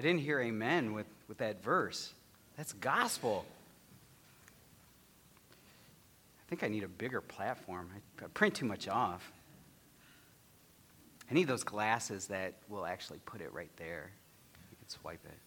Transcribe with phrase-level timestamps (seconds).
[0.00, 2.14] I didn't hear amen with, with that verse.
[2.56, 3.44] That's gospel.
[5.52, 7.90] I think I need a bigger platform.
[7.94, 9.30] I, I print too much off.
[11.30, 14.10] I need those glasses that will actually put it right there.
[14.70, 15.38] You can swipe it.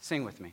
[0.00, 0.52] Sing with me.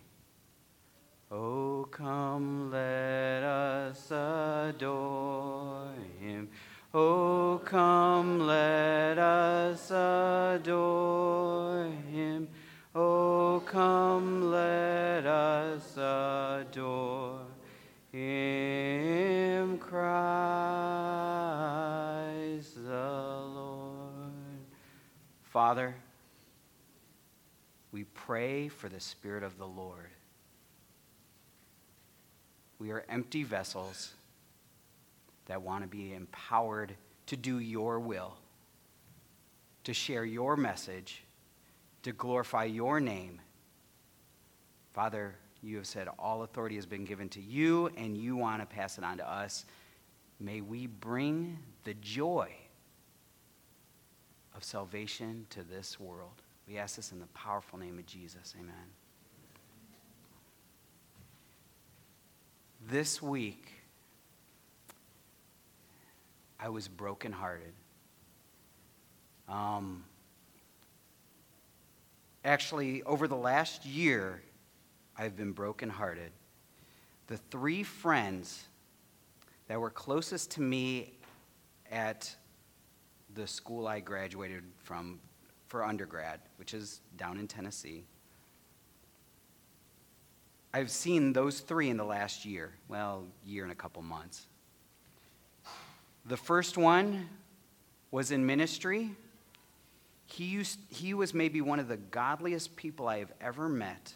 [1.29, 5.89] Oh, come, let us adore
[6.21, 6.47] him.
[6.99, 12.47] Oh, come, let us adore him.
[12.95, 17.41] Oh, come, let us adore
[18.11, 19.93] him, Christ
[22.83, 24.33] the Lord.
[25.43, 25.93] Father,
[27.91, 30.09] we pray for the Spirit of the Lord.
[32.79, 34.15] We are empty vessels
[35.47, 38.37] that want to be empowered to do your will,
[39.83, 41.23] to share your message,
[42.03, 43.41] to glorify your name.
[44.93, 48.65] Father, you have said all authority has been given to you, and you want to
[48.65, 49.65] pass it on to us.
[50.39, 52.51] May we bring the joy
[54.55, 56.41] of salvation to this world.
[56.67, 58.53] We ask this in the powerful name of Jesus.
[58.59, 58.75] Amen.
[62.89, 63.76] This week,
[66.59, 67.73] I was brokenhearted.
[69.47, 70.03] Um,
[72.43, 74.41] actually, over the last year,
[75.17, 76.31] I've been brokenhearted.
[77.27, 78.65] The three friends
[79.67, 81.13] that were closest to me
[81.91, 82.33] at
[83.35, 85.19] the school I graduated from
[85.67, 88.05] for undergrad, which is down in Tennessee,
[90.73, 92.73] I've seen those three in the last year.
[92.87, 94.47] Well, year and a couple months.
[96.27, 97.29] The first one
[98.11, 99.11] was in ministry.
[100.25, 104.13] He, used, he was maybe one of the godliest people I have ever met.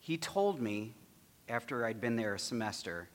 [0.00, 0.92] He told me
[1.48, 3.08] after I'd been there a semester,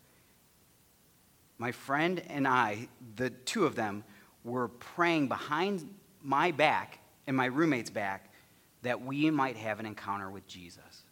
[1.59, 4.03] my friend and I, the two of them,
[4.44, 5.88] were praying behind
[6.23, 8.34] my back and my roommate's back
[8.81, 11.03] that we might have an encounter with Jesus.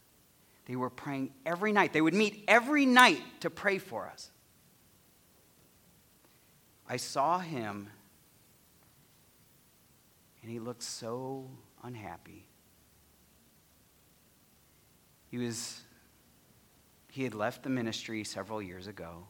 [0.66, 1.92] They were praying every night.
[1.92, 4.30] They would meet every night to pray for us.
[6.88, 7.88] I saw him,
[10.42, 11.50] and he looked so
[11.82, 12.46] unhappy.
[15.30, 15.80] He was
[17.10, 19.26] he had left the ministry several years ago.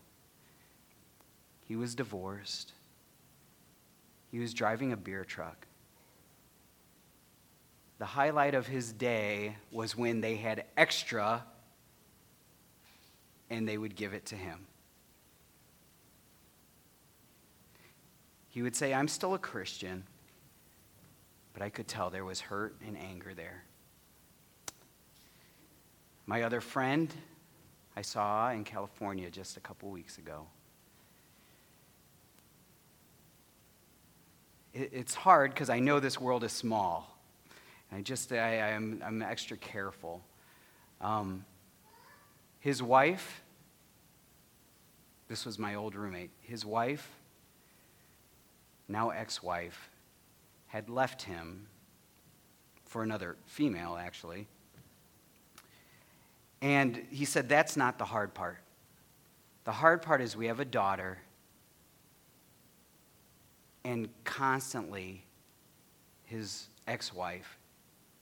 [1.67, 2.73] He was divorced.
[4.31, 5.67] He was driving a beer truck.
[7.99, 11.45] The highlight of his day was when they had extra
[13.49, 14.67] and they would give it to him.
[18.57, 20.05] He would say, I'm still a Christian,
[21.53, 23.65] but I could tell there was hurt and anger there.
[26.25, 27.13] My other friend
[27.95, 30.47] I saw in California just a couple weeks ago.
[34.73, 37.15] It's hard because I know this world is small.
[37.91, 40.25] And I just, I, am I'm, I'm extra careful.
[41.03, 41.45] Um,
[42.61, 43.43] his wife,
[45.29, 47.07] this was my old roommate, his wife
[48.89, 49.91] now ex wife,
[50.67, 51.67] had left him
[52.85, 54.47] for another female, actually.
[56.63, 58.59] And he said, That's not the hard part.
[59.65, 61.19] The hard part is we have a daughter,
[63.85, 65.25] and constantly
[66.25, 67.59] his ex wife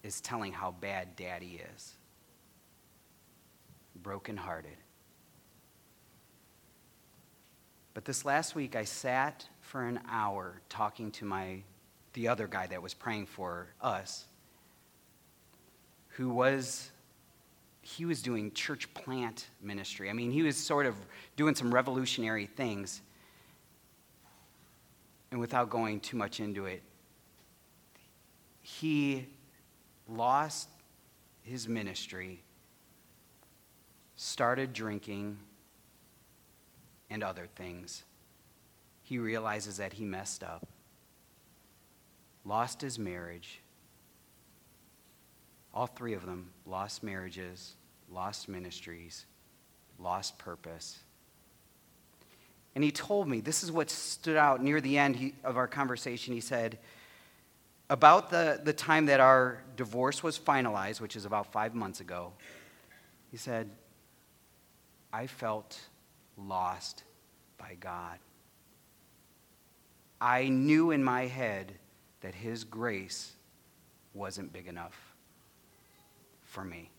[0.03, 1.95] is telling how bad daddy is.
[4.03, 4.77] Brokenhearted.
[7.95, 11.63] But this last week, I sat for an hour talking to my,
[12.13, 14.27] the other guy that was praying for us,
[16.11, 16.91] who was,
[17.81, 20.11] he was doing church plant ministry.
[20.11, 20.95] I mean, he was sort of
[21.37, 23.01] doing some revolutionary things.
[25.31, 26.83] And without going too much into it,
[28.61, 29.27] he
[30.09, 30.69] lost
[31.43, 32.43] his ministry,
[34.15, 35.39] started drinking,
[37.11, 38.05] and other things,
[39.05, 40.67] he realizes that he messed up,
[42.45, 43.61] lost his marriage.
[45.73, 47.75] All three of them lost marriages,
[48.11, 49.27] lost ministries,
[49.99, 50.99] lost purpose.
[52.75, 56.33] And he told me this is what stood out near the end of our conversation.
[56.35, 56.79] He said,
[57.91, 62.33] about the, the time that our divorce was finalized, which is about five months ago,
[63.31, 63.69] he said,
[65.13, 65.79] I felt
[66.39, 67.05] lost
[67.59, 68.19] by God.
[70.25, 71.75] I knew in my head
[72.23, 73.35] that His grace
[74.15, 74.99] wasn't big enough
[76.45, 76.91] for me.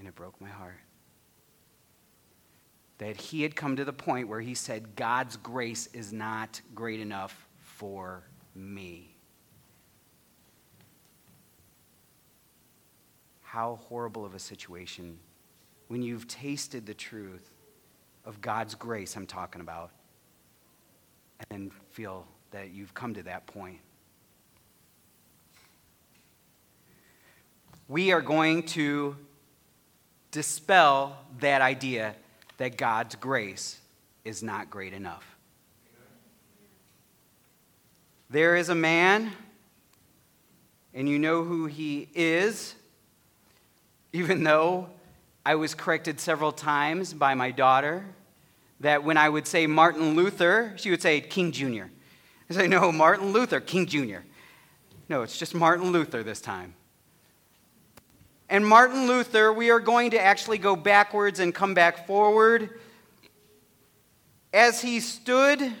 [0.00, 0.80] And it broke my heart.
[2.98, 6.98] That He had come to the point where He said, God's grace is not great
[6.98, 8.24] enough for
[8.56, 9.14] me.
[13.42, 15.16] How horrible of a situation
[15.86, 17.48] when you've tasted the truth
[18.24, 19.92] of God's grace, I'm talking about,
[21.50, 23.78] and feel that you've come to that point.
[27.88, 29.16] We are going to
[30.30, 32.14] dispel that idea
[32.58, 33.80] that God's grace
[34.24, 35.24] is not great enough.
[38.30, 39.32] There is a man,
[40.94, 42.74] and you know who he is,
[44.12, 44.88] even though
[45.44, 48.06] I was corrected several times by my daughter
[48.84, 51.84] that when I would say Martin Luther, she would say King Jr.
[52.50, 54.18] I say, no, Martin Luther, King Jr.
[55.08, 56.74] No, it's just Martin Luther this time.
[58.50, 62.78] And Martin Luther, we are going to actually go backwards and come back forward.
[64.52, 65.72] As he stood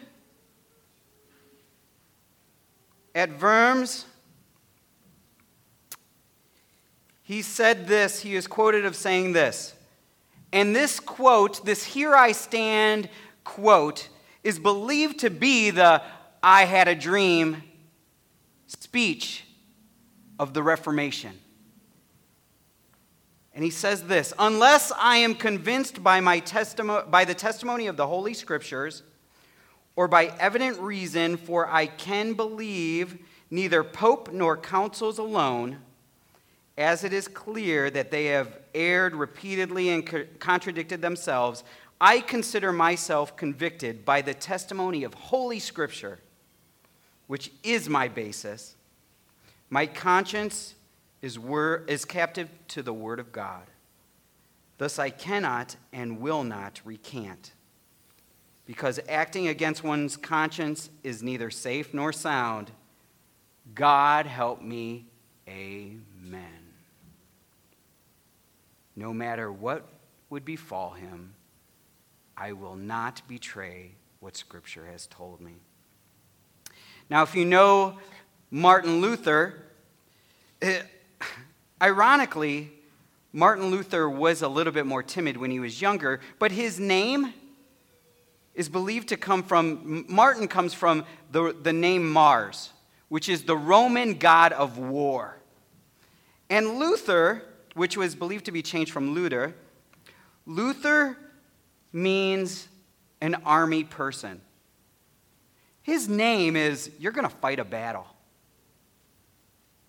[3.14, 4.06] at Worms,
[7.22, 9.73] he said this, he is quoted of saying this.
[10.54, 13.10] And this quote, this here I stand
[13.42, 14.08] quote,
[14.44, 16.00] is believed to be the
[16.44, 17.60] I had a dream
[18.68, 19.44] speech
[20.38, 21.32] of the Reformation.
[23.52, 27.96] And he says this Unless I am convinced by, my testimo- by the testimony of
[27.96, 29.02] the Holy Scriptures,
[29.96, 33.18] or by evident reason, for I can believe
[33.50, 35.78] neither Pope nor councils alone
[36.76, 41.62] as it is clear that they have erred repeatedly and co- contradicted themselves,
[42.00, 46.18] I consider myself convicted by the testimony of Holy Scripture,
[47.28, 48.74] which is my basis.
[49.70, 50.74] My conscience
[51.22, 53.62] is, wor- is captive to the Word of God.
[54.78, 57.52] Thus, I cannot and will not recant.
[58.66, 62.72] Because acting against one's conscience is neither safe nor sound.
[63.74, 65.06] God help me.
[65.48, 66.63] Amen
[68.96, 69.86] no matter what
[70.30, 71.34] would befall him,
[72.36, 75.54] I will not betray what Scripture has told me.
[77.10, 77.98] Now, if you know
[78.50, 79.62] Martin Luther,
[80.60, 80.84] it,
[81.20, 81.24] eh,
[81.82, 82.72] ironically,
[83.32, 87.34] Martin Luther was a little bit more timid when he was younger, but his name
[88.54, 92.70] is believed to come from, Martin comes from the, the name Mars,
[93.08, 95.36] which is the Roman god of war.
[96.48, 97.42] And Luther
[97.74, 99.52] which was believed to be changed from Luder.
[100.46, 101.16] Luther
[101.92, 102.68] means
[103.20, 104.40] an army person.
[105.82, 108.06] His name is, you're going to fight a battle.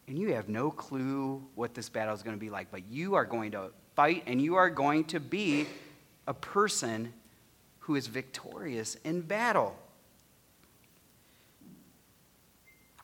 [0.07, 3.15] And you have no clue what this battle is going to be like, but you
[3.15, 5.65] are going to fight and you are going to be
[6.27, 7.13] a person
[7.79, 9.77] who is victorious in battle.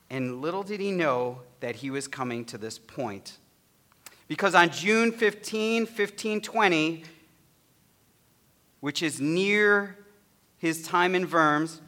[0.10, 3.38] And little did he know that he was coming to this point.
[4.32, 7.04] Because on June 15, 1520,
[8.80, 9.98] which is near
[10.58, 11.82] his time in Worms,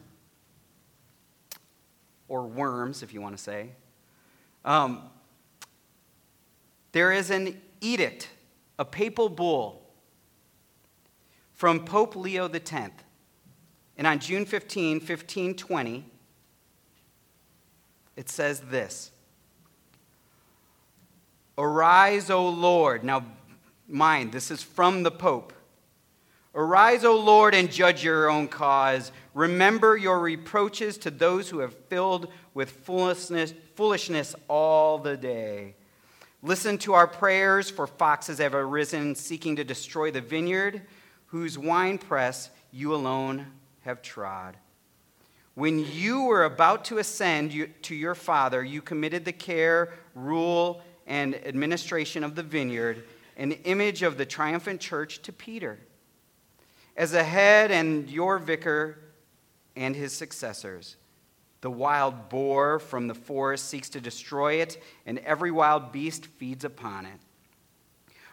[2.28, 3.70] or Worms, if you want to say,
[4.62, 5.04] um,
[6.92, 8.28] there is an edict,
[8.78, 9.80] a papal bull
[11.54, 12.90] from Pope Leo X.
[13.96, 16.04] And on June 15, 1520,
[18.16, 19.12] it says this
[21.56, 23.04] Arise, O Lord.
[23.04, 23.24] Now,
[23.88, 25.52] mind, this is from the Pope.
[26.54, 29.10] Arise, O Lord, and judge your own cause.
[29.34, 35.74] Remember your reproaches to those who have filled with foolishness, foolishness all the day.
[36.42, 40.82] Listen to our prayers, for foxes have arisen, seeking to destroy the vineyard,
[41.26, 43.46] whose winepress you alone
[43.80, 44.56] have trod.
[45.54, 51.34] When you were about to ascend to your father, you committed the care, rule, and
[51.46, 53.04] administration of the vineyard,
[53.36, 55.78] an image of the triumphant church to Peter.
[56.96, 58.98] As a head and your vicar
[59.76, 60.96] and his successors,
[61.60, 66.64] the wild boar from the forest seeks to destroy it, and every wild beast feeds
[66.64, 67.18] upon it.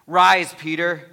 [0.06, 1.10] Rise, Peter,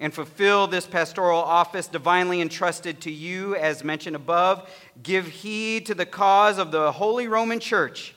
[0.00, 4.68] and fulfill this pastoral office divinely entrusted to you, as mentioned above.
[5.02, 8.14] Give heed to the cause of the Holy Roman Church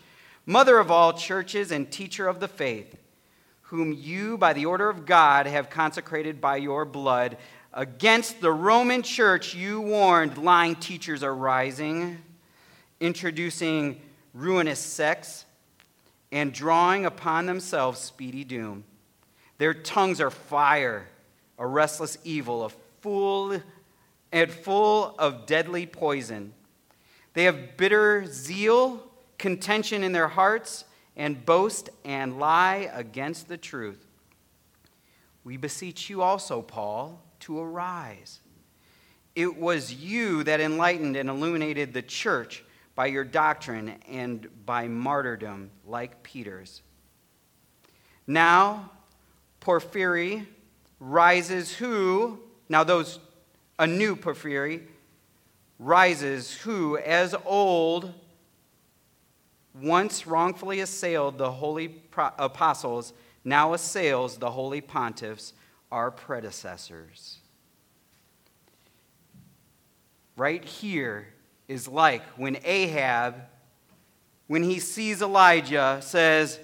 [0.52, 2.98] mother of all churches and teacher of the faith,
[3.62, 7.38] whom you, by the order of God, have consecrated by your blood.
[7.74, 12.18] Against the Roman church, you warned lying teachers are rising,
[13.00, 14.02] introducing
[14.34, 15.46] ruinous sects,
[16.34, 18.84] and drawing upon themselves speedy doom.
[19.58, 21.08] Their tongues are fire,
[21.58, 23.62] a restless evil, a full
[24.34, 26.54] and full of deadly poison.
[27.36, 29.11] They have bitter zeal,
[29.42, 30.86] contention in their hearts,
[31.18, 34.06] and boast and lie against the truth.
[35.44, 38.40] We beseech you also, Paul, to arise.
[39.36, 42.64] It was you that enlightened and illuminated the church
[42.96, 46.82] by your doctrine and by martyrdom like Peter's.
[48.28, 48.92] Now,
[49.60, 50.48] Porphyry
[51.00, 53.20] rises who, now those,
[53.80, 54.84] a new Porphyry
[55.80, 58.14] rises who, as old,
[59.74, 63.14] once wrongfully assailed the holy apostles,
[63.44, 65.54] now assails the holy pontiffs,
[65.92, 67.38] our predecessors.
[70.36, 71.28] Right here
[71.68, 73.36] is like when Ahab,
[74.48, 76.60] when he sees Elijah, says,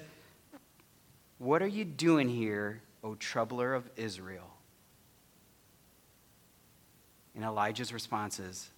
[1.37, 4.49] What are you doing here, O troubler of Israel?
[7.35, 8.69] And Elijah's response is,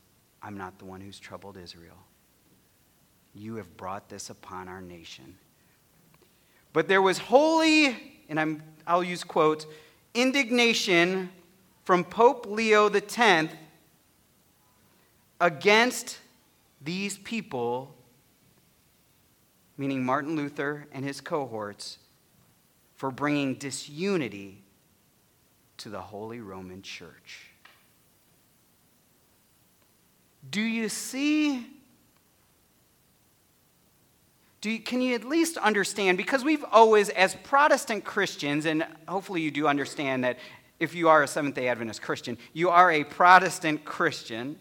[0.41, 1.98] I'm not the one who's troubled Israel.
[3.33, 5.36] You have brought this upon our nation.
[6.74, 9.65] But there was holy, and I'm, I'll use quotes,
[10.13, 11.29] indignation
[11.83, 13.50] from Pope Leo X
[15.41, 16.19] against
[16.81, 17.95] these people,
[19.77, 21.98] meaning Martin Luther and his cohorts,
[22.95, 24.62] for bringing disunity
[25.77, 27.48] to the Holy Roman Church.
[30.51, 31.65] Do you see?
[34.61, 36.17] Do you, can you at least understand?
[36.17, 40.37] Because we've always, as Protestant Christians, and hopefully you do understand that
[40.79, 44.57] if you are a Seventh day Adventist Christian, you are a Protestant Christian.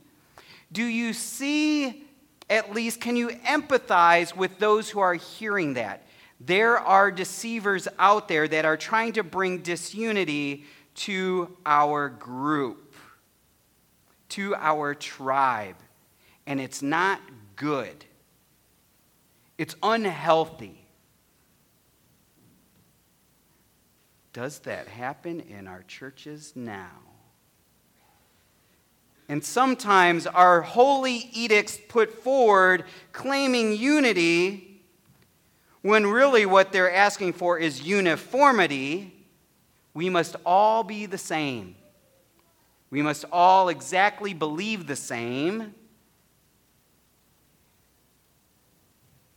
[0.70, 2.04] Do you see,
[2.48, 6.04] at least, can you empathize with those who are hearing that?
[6.40, 10.64] There are deceivers out there that are trying to bring disunity
[10.94, 12.94] to our group,
[14.30, 15.76] to our tribe.
[16.46, 17.20] And it's not
[17.56, 18.04] good,
[19.58, 20.88] it's unhealthy.
[24.32, 26.90] Does that happen in our churches now?
[29.28, 34.80] And sometimes our holy edicts put forward claiming unity
[35.82, 39.12] when really what they're asking for is uniformity.
[39.92, 41.74] We must all be the same.
[42.90, 45.74] We must all exactly believe the same.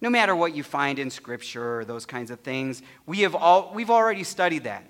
[0.01, 3.72] No matter what you find in Scripture or those kinds of things, we have all,
[3.74, 4.84] we've already studied that.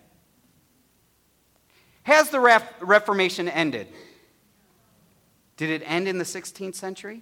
[2.03, 2.39] Has the
[2.79, 3.87] Reformation ended?
[5.57, 7.21] Did it end in the 16th century?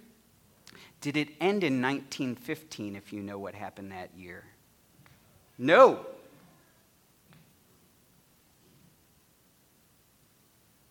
[1.00, 4.44] Did it end in 1915, if you know what happened that year?
[5.58, 6.06] No.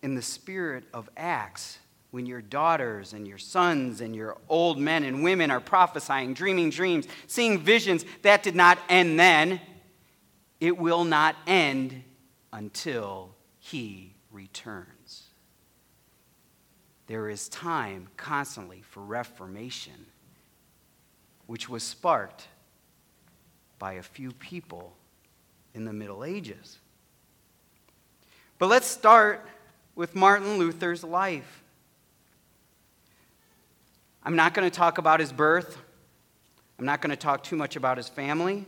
[0.01, 1.79] In the spirit of Acts,
[2.11, 6.69] when your daughters and your sons and your old men and women are prophesying, dreaming
[6.69, 9.61] dreams, seeing visions, that did not end then.
[10.59, 12.03] It will not end
[12.51, 15.23] until he returns.
[17.07, 20.05] There is time constantly for reformation,
[21.45, 22.47] which was sparked
[23.77, 24.93] by a few people
[25.73, 26.77] in the Middle Ages.
[28.57, 29.47] But let's start
[29.95, 31.63] with Martin Luther's life.
[34.23, 35.77] I'm not going to talk about his birth.
[36.77, 38.65] I'm not going to talk too much about his family.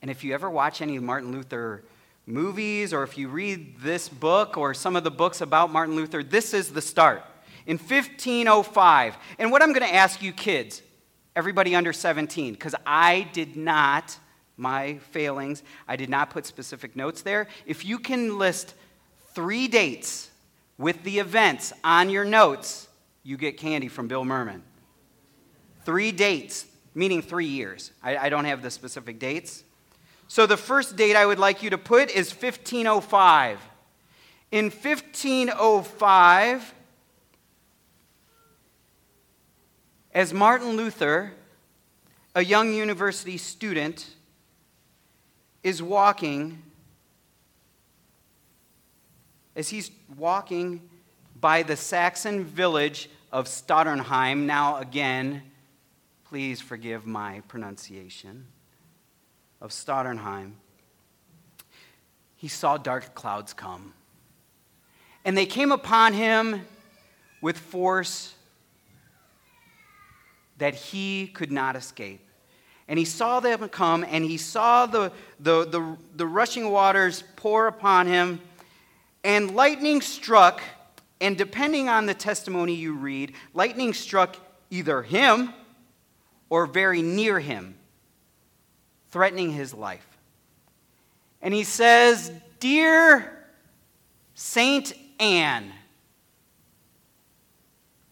[0.00, 1.82] And if you ever watch any Martin Luther
[2.24, 6.22] movies or if you read this book or some of the books about Martin Luther,
[6.22, 7.24] this is the start.
[7.66, 10.82] In 1505, and what I'm going to ask you kids,
[11.34, 14.16] everybody under 17, because I did not,
[14.56, 17.48] my failings, I did not put specific notes there.
[17.66, 18.74] If you can list
[19.34, 20.30] three dates
[20.78, 22.87] with the events on your notes,
[23.22, 24.62] you get candy from Bill Merman.
[25.84, 27.92] Three dates, meaning three years.
[28.02, 29.64] I, I don't have the specific dates.
[30.28, 33.60] So the first date I would like you to put is 1505.
[34.50, 36.74] In 1505,
[40.12, 41.32] as Martin Luther,
[42.34, 44.06] a young university student,
[45.62, 46.62] is walking,
[49.54, 50.87] as he's walking
[51.40, 55.42] by the Saxon village of Stotternheim, now again,
[56.24, 58.46] please forgive my pronunciation
[59.60, 60.52] of Stotternheim,
[62.36, 63.92] he saw dark clouds come.
[65.24, 66.64] And they came upon him
[67.42, 68.34] with force
[70.58, 72.20] that he could not escape.
[72.88, 77.66] And he saw them come, and he saw the, the, the, the rushing waters pour
[77.66, 78.40] upon him,
[79.22, 80.62] and lightning struck.
[81.20, 84.36] And depending on the testimony you read, lightning struck
[84.70, 85.52] either him
[86.48, 87.76] or very near him,
[89.10, 90.06] threatening his life.
[91.42, 93.32] And he says, Dear
[94.34, 95.72] Saint Anne,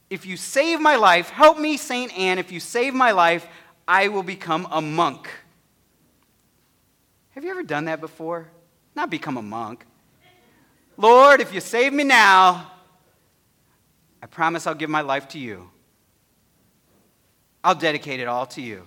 [0.09, 2.39] if you save my life, help me, Saint Anne.
[2.39, 3.47] If you save my life,
[3.89, 5.29] I will become a monk.
[7.31, 8.49] Have you ever done that before?
[8.95, 9.85] Not become a monk.
[10.97, 12.71] Lord, if you save me now,
[14.27, 15.71] I promise I'll give my life to you.
[17.63, 18.83] I'll dedicate it all to you.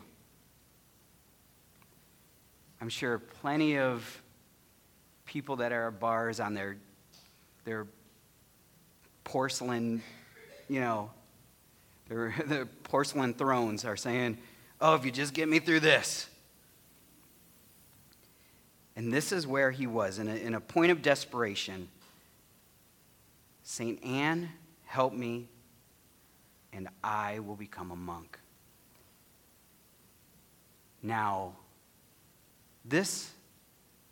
[2.81, 4.21] I'm sure plenty of
[5.25, 6.75] people that are bars on their,
[7.63, 7.87] their
[9.23, 10.03] porcelain,
[10.67, 11.09] you know,
[12.09, 14.37] their, their porcelain thrones are saying,
[14.81, 16.27] Oh, if you just get me through this.
[18.97, 21.87] And this is where he was in a, in a point of desperation.
[23.63, 24.03] St.
[24.03, 24.49] Anne,
[24.89, 25.47] help me,
[26.73, 28.39] and I will become a monk.
[31.03, 31.53] Now,
[32.83, 33.29] this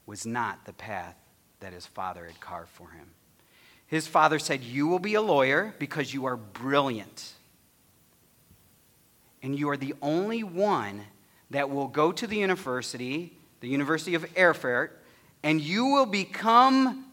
[0.06, 1.16] was not the path
[1.62, 3.08] that his father had carved for him.
[3.88, 7.34] His father said, You will be a lawyer because you are brilliant
[9.42, 11.02] and you are the only one
[11.50, 15.02] that will go to the university, the University of Erfurt,
[15.42, 17.06] and you will become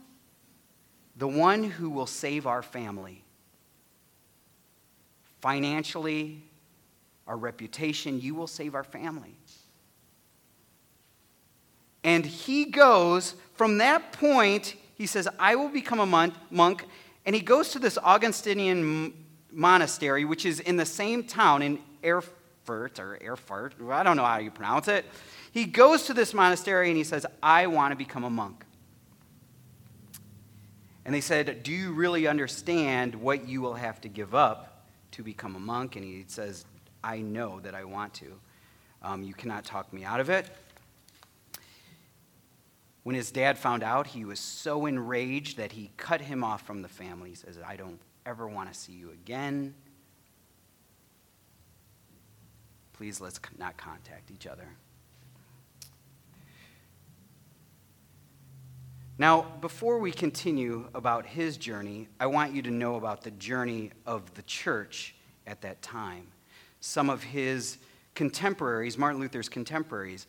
[1.17, 3.24] the one who will save our family.
[5.45, 6.43] Financially,
[7.27, 9.37] our reputation, you will save our family.
[12.03, 16.85] And he goes from that point, he says, I will become a monk.
[17.27, 19.13] And he goes to this Augustinian
[19.53, 24.39] monastery, which is in the same town in Erfurt, or Erfurt, I don't know how
[24.39, 25.05] you pronounce it.
[25.53, 28.65] He goes to this monastery and he says, I want to become a monk.
[31.05, 34.74] And they said, Do you really understand what you will have to give up
[35.15, 35.97] to become a monk?
[35.97, 36.65] And he says,
[37.03, 38.35] I know that I want to.
[39.03, 40.47] Um, you cannot talk me out of it.
[43.03, 46.81] When his dad found out, he was so enraged that he cut him off from
[46.81, 47.31] the family.
[47.31, 49.75] He says, I don't ever want to see you again.
[52.95, 54.67] please let's not contact each other.
[59.17, 63.93] Now, before we continue about his journey, I want you to know about the journey
[64.07, 65.15] of the church
[65.47, 66.27] at that time.
[66.81, 67.79] Some of his
[68.17, 70.27] contemporaries, Martin Luther's contemporaries,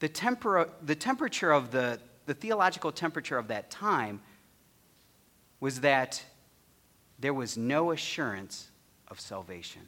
[0.00, 4.20] the, temper- the temperature of the, the theological temperature of that time
[5.58, 6.22] was that
[7.18, 8.68] there was no assurance
[9.08, 9.82] of salvation.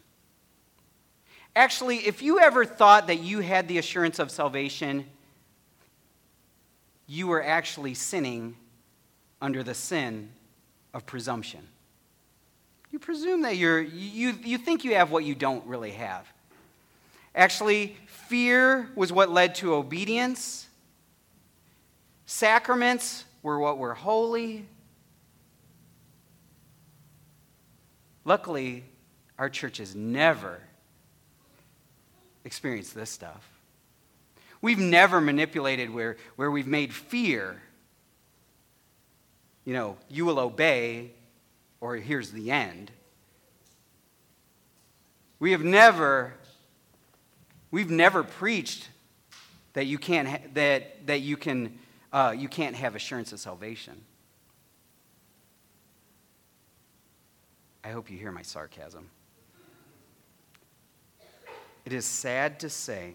[1.55, 5.05] Actually, if you ever thought that you had the assurance of salvation,
[7.11, 8.55] you were actually sinning
[9.43, 10.31] under the sin
[10.95, 11.59] of presumption.
[12.93, 16.25] You presume that you're, you, you think you have what you don't really have.
[17.35, 20.69] Actually, fear was what led to obedience.
[22.27, 24.67] Sacraments were what were holy.
[28.25, 28.85] Luckily,
[29.37, 30.61] our church has never
[32.45, 33.50] experienced this stuff.
[34.63, 37.61] We've never manipulated where, where we've made fear,
[39.65, 41.13] you know, you will obey,
[41.81, 42.91] or here's the end.
[45.39, 46.35] We have never,
[47.71, 48.89] we've never preached
[49.73, 51.79] that you can't, ha- that, that you can,
[52.13, 54.03] uh, you can't have assurance of salvation.
[57.83, 59.09] I hope you hear my sarcasm.
[61.87, 63.15] It is sad to say,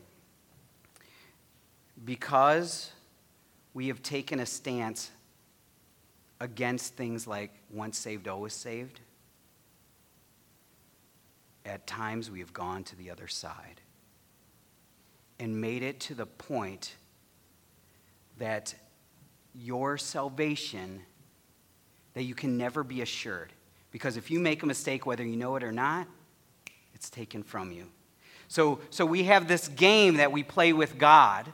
[2.03, 2.91] because
[3.73, 5.11] we have taken a stance
[6.39, 8.99] against things like once saved, always saved,
[11.65, 13.81] at times we have gone to the other side
[15.39, 16.95] and made it to the point
[18.37, 18.75] that
[19.53, 21.01] your salvation
[22.13, 23.51] that you can never be assured.
[23.91, 26.07] Because if you make a mistake whether you know it or not
[26.93, 27.87] it's taken from you.
[28.47, 31.51] So, so we have this game that we play with God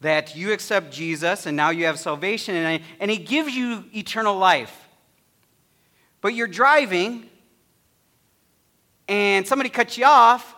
[0.00, 4.36] that you accept Jesus and now you have salvation and, and He gives you eternal
[4.36, 4.88] life.
[6.20, 7.28] But you're driving
[9.08, 10.54] and somebody cuts you off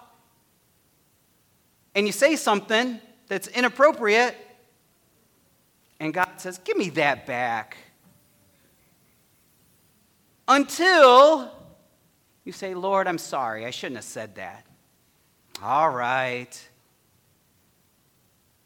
[1.95, 4.37] and you say something that's inappropriate
[6.01, 7.77] and God says, Give me that back.
[10.47, 11.53] Until
[12.45, 13.67] You say, Lord, I'm sorry.
[13.67, 14.65] I shouldn't have said that.
[15.63, 16.68] All right.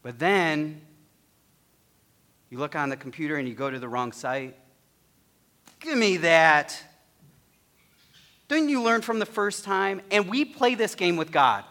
[0.02, 0.80] But then
[2.50, 4.56] you look on the computer and you go to the wrong site.
[5.80, 6.80] Give me that.
[8.48, 10.02] Didn't you learn from the first time?
[10.10, 11.64] And we play this game with God.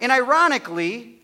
[0.00, 1.20] And ironically,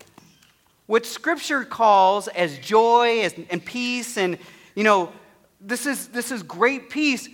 [0.85, 4.37] what Scripture calls as joy and peace, and
[4.75, 5.11] you know,
[5.59, 7.27] this is, this is great peace,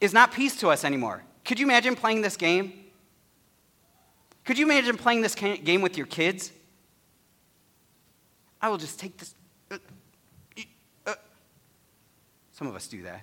[0.00, 1.22] is not peace to us anymore.
[1.44, 2.72] Could you imagine playing this game?
[4.44, 6.52] Could you imagine playing this game with your kids?
[8.64, 9.34] I will just take this.
[9.70, 9.76] Uh,
[11.06, 11.14] uh.
[12.52, 13.20] Some of us do that.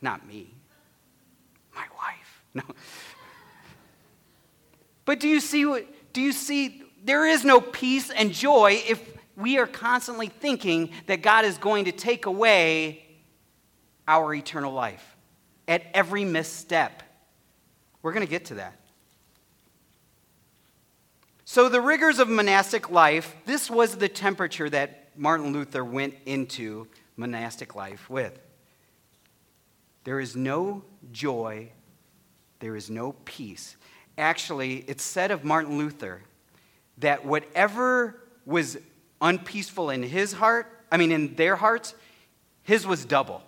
[0.00, 0.54] Not me.
[1.74, 2.42] My wife.
[2.54, 2.62] No.
[5.04, 5.84] But do you see what
[6.14, 11.20] do you see there is no peace and joy if we are constantly thinking that
[11.20, 13.04] God is going to take away
[14.08, 15.18] our eternal life
[15.68, 17.02] at every misstep.
[18.00, 18.85] We're going to get to that.
[21.48, 26.88] So, the rigors of monastic life, this was the temperature that Martin Luther went into
[27.16, 28.36] monastic life with.
[30.02, 30.82] There is no
[31.12, 31.70] joy,
[32.58, 33.76] there is no peace.
[34.18, 36.24] Actually, it's said of Martin Luther
[36.98, 38.76] that whatever was
[39.20, 41.94] unpeaceful in his heart, I mean, in their hearts,
[42.64, 43.40] his was double.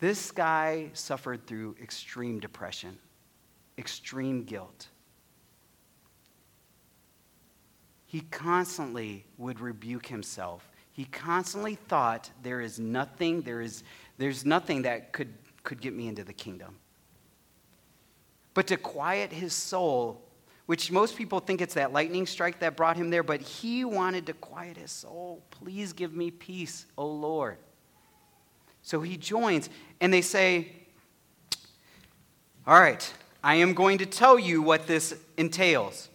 [0.00, 2.98] This guy suffered through extreme depression,
[3.78, 4.88] extreme guilt.
[8.08, 10.66] He constantly would rebuke himself.
[10.92, 13.84] He constantly thought, there is nothing, there is,
[14.16, 16.76] there's nothing that could, could get me into the kingdom.
[18.54, 20.22] But to quiet his soul,
[20.64, 24.24] which most people think it's that lightning strike that brought him there, but he wanted
[24.26, 25.42] to quiet his soul.
[25.50, 27.58] Please give me peace, O Lord.
[28.80, 29.68] So he joins,
[30.00, 30.72] and they say,
[32.66, 33.12] All right,
[33.44, 36.08] I am going to tell you what this entails.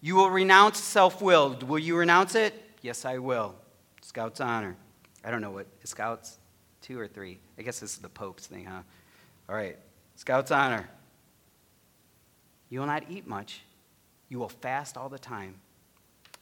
[0.00, 1.56] You will renounce self will.
[1.66, 2.54] Will you renounce it?
[2.82, 3.54] Yes, I will.
[4.00, 4.76] Scout's honor.
[5.24, 6.38] I don't know what, Scouts?
[6.80, 7.38] Two or three?
[7.58, 8.80] I guess this is the Pope's thing, huh?
[9.48, 9.76] All right.
[10.16, 10.88] Scout's honor.
[12.70, 13.62] You will not eat much.
[14.28, 15.56] You will fast all the time.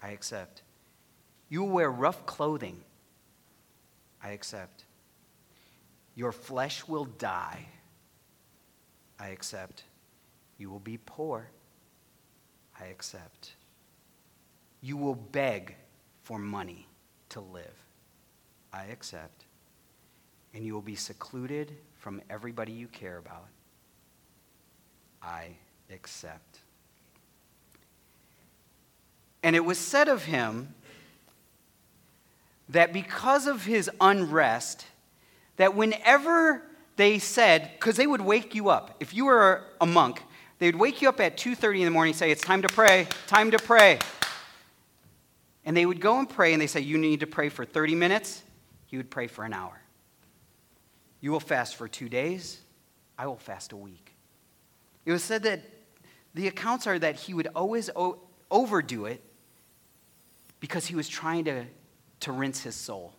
[0.03, 0.62] I accept.
[1.49, 2.81] You will wear rough clothing.
[4.23, 4.85] I accept.
[6.14, 7.66] Your flesh will die.
[9.18, 9.85] I accept.
[10.59, 11.49] You will be poor.
[12.81, 13.53] I accept.
[14.81, 15.75] You will beg
[16.23, 16.87] for money
[17.31, 17.64] to live.
[18.73, 19.45] I accept.
[20.55, 23.47] And you will be secluded from everybody you care about.
[25.23, 25.49] I
[25.93, 26.61] accept.
[29.43, 30.75] And it was said of him
[32.69, 34.87] that because of his unrest,
[35.57, 36.62] that whenever
[36.97, 40.23] they said, because they would wake you up, if you were a monk,
[40.59, 43.07] They'd wake you up at 2:30 in the morning and say, "It's time to pray.
[43.27, 43.99] Time to pray."
[45.64, 47.94] And they would go and pray and they say, "You need to pray for 30
[47.94, 48.42] minutes."
[48.87, 49.81] He would pray for an hour.
[51.21, 52.61] You will fast for 2 days.
[53.18, 54.14] I will fast a week.
[55.05, 55.61] It was said that
[56.35, 59.23] the accounts are that he would always o- overdo it
[60.61, 61.66] because he was trying to,
[62.21, 63.14] to rinse his soul.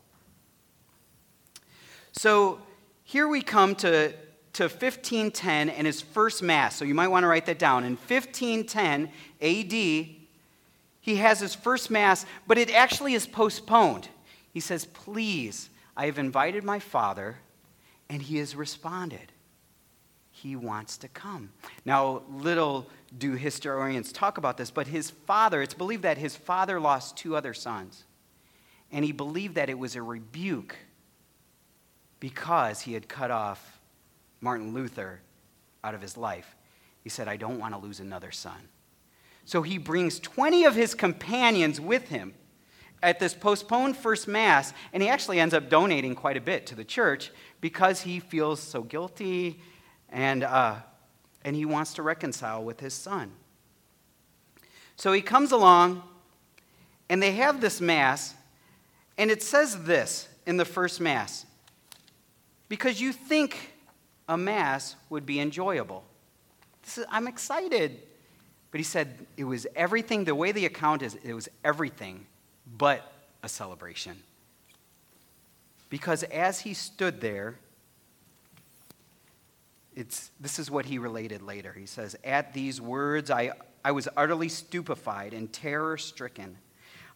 [2.11, 2.61] So
[3.03, 4.13] here we come to
[4.53, 6.75] to 1510 and his first Mass.
[6.75, 7.83] So you might want to write that down.
[7.83, 9.09] In 1510
[9.41, 9.71] AD,
[11.01, 14.09] he has his first Mass, but it actually is postponed.
[14.53, 17.37] He says, Please, I have invited my father,
[18.09, 19.31] and he has responded.
[20.31, 21.51] He wants to come.
[21.85, 26.79] Now, little do historians talk about this, but his father, it's believed that his father
[26.79, 28.05] lost two other sons.
[28.91, 30.75] And he believed that it was a rebuke
[32.19, 33.78] because he had cut off
[34.41, 35.21] Martin Luther
[35.83, 36.55] out of his life.
[37.03, 38.69] He said, I don't want to lose another son.
[39.45, 42.33] So he brings 20 of his companions with him
[43.01, 46.75] at this postponed first Mass, and he actually ends up donating quite a bit to
[46.75, 49.61] the church because he feels so guilty
[50.09, 50.75] and, uh,
[51.43, 53.31] and he wants to reconcile with his son.
[54.97, 56.03] So he comes along,
[57.07, 58.35] and they have this Mass,
[59.17, 61.45] and it says this in the first Mass
[62.67, 63.68] because you think
[64.29, 66.05] a Mass would be enjoyable.
[66.85, 67.99] Is, I'm excited.
[68.71, 72.27] But he said it was everything, the way the account is, it was everything
[72.77, 73.11] but
[73.41, 74.21] a celebration.
[75.89, 77.57] Because as he stood there,
[79.95, 81.73] it's, this is what he related later.
[81.73, 86.57] He says, At these words, I, I was utterly stupefied and terror stricken.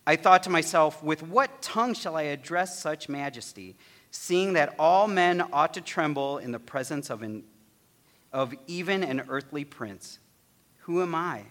[0.08, 3.76] I thought to myself, With what tongue shall I address such majesty?
[4.14, 7.44] Seeing that all men ought to tremble in the presence of an
[8.32, 10.20] of even an earthly prince.
[10.80, 11.44] Who am I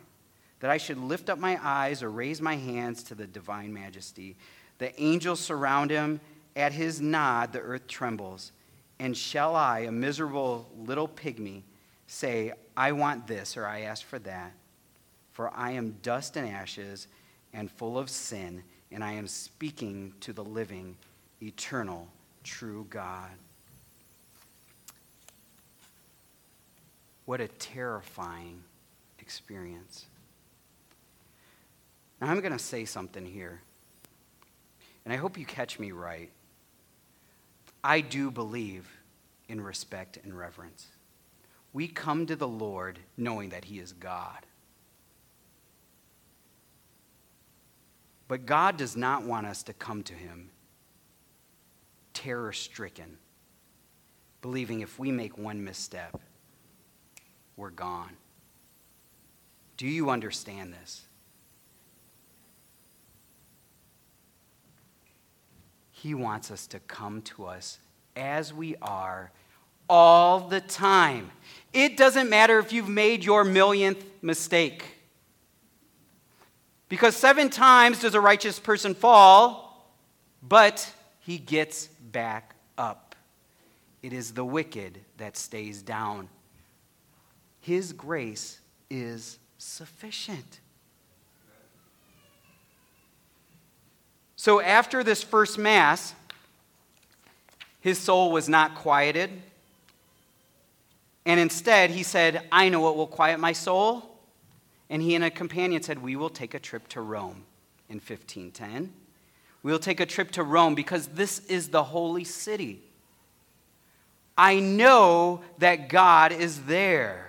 [0.61, 4.37] that I should lift up my eyes or raise my hands to the divine majesty?
[4.79, 6.21] The angels surround him.
[6.55, 8.53] At his nod, the earth trembles.
[8.99, 11.63] And shall I, a miserable little pygmy,
[12.07, 14.53] say, I want this or I ask for that?
[15.31, 17.07] For I am dust and ashes
[17.55, 20.97] and full of sin, and I am speaking to the living,
[21.41, 22.09] eternal,
[22.43, 23.31] true God.
[27.25, 28.63] What a terrifying
[29.19, 30.07] experience.
[32.21, 33.61] Now, I'm going to say something here,
[35.05, 36.31] and I hope you catch me right.
[37.83, 38.89] I do believe
[39.49, 40.87] in respect and reverence.
[41.73, 44.47] We come to the Lord knowing that He is God.
[48.29, 50.51] But God does not want us to come to Him
[52.15, 53.19] terror stricken,
[54.41, 56.21] believing if we make one misstep,
[57.57, 58.17] we're gone.
[59.77, 61.03] Do you understand this?
[65.91, 67.79] He wants us to come to us
[68.17, 69.31] as we are
[69.89, 71.31] all the time.
[71.73, 74.85] It doesn't matter if you've made your millionth mistake.
[76.89, 79.97] Because seven times does a righteous person fall,
[80.43, 83.15] but he gets back up.
[84.03, 86.29] It is the wicked that stays down.
[87.61, 90.61] His grace is sufficient.
[94.37, 96.15] So after this first Mass,
[97.81, 99.31] his soul was not quieted.
[101.25, 104.19] And instead, he said, I know what will quiet my soul.
[104.91, 107.45] And he and a companion said, We will take a trip to Rome
[107.89, 108.93] in 1510.
[109.63, 112.83] We'll take a trip to Rome because this is the holy city.
[114.37, 117.29] I know that God is there.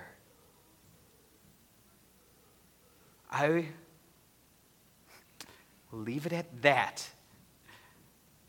[3.30, 3.66] I
[5.92, 7.08] leave it at that.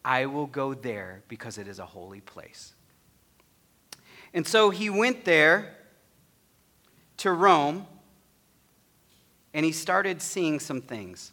[0.04, 2.74] I will go there because it is a holy place.
[4.34, 5.76] And so he went there
[7.18, 7.88] to Rome
[9.54, 11.32] and he started seeing some things.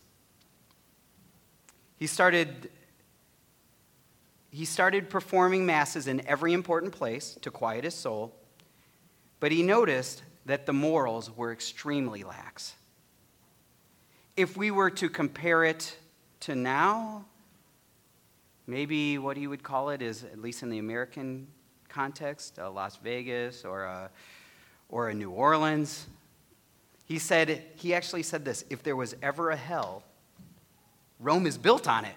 [2.02, 2.68] He started
[4.50, 8.34] he started performing masses in every important place to quiet his soul,
[9.38, 12.74] but he noticed that the morals were extremely lax
[14.36, 15.96] if we were to compare it
[16.40, 17.24] to now,
[18.66, 21.46] maybe what he would call it is, at least in the American
[21.88, 24.10] context, a Las Vegas or a,
[24.88, 26.08] or a New Orleans.
[27.04, 30.02] He said, he actually said this if there was ever a hell,
[31.22, 32.14] Rome is built on it.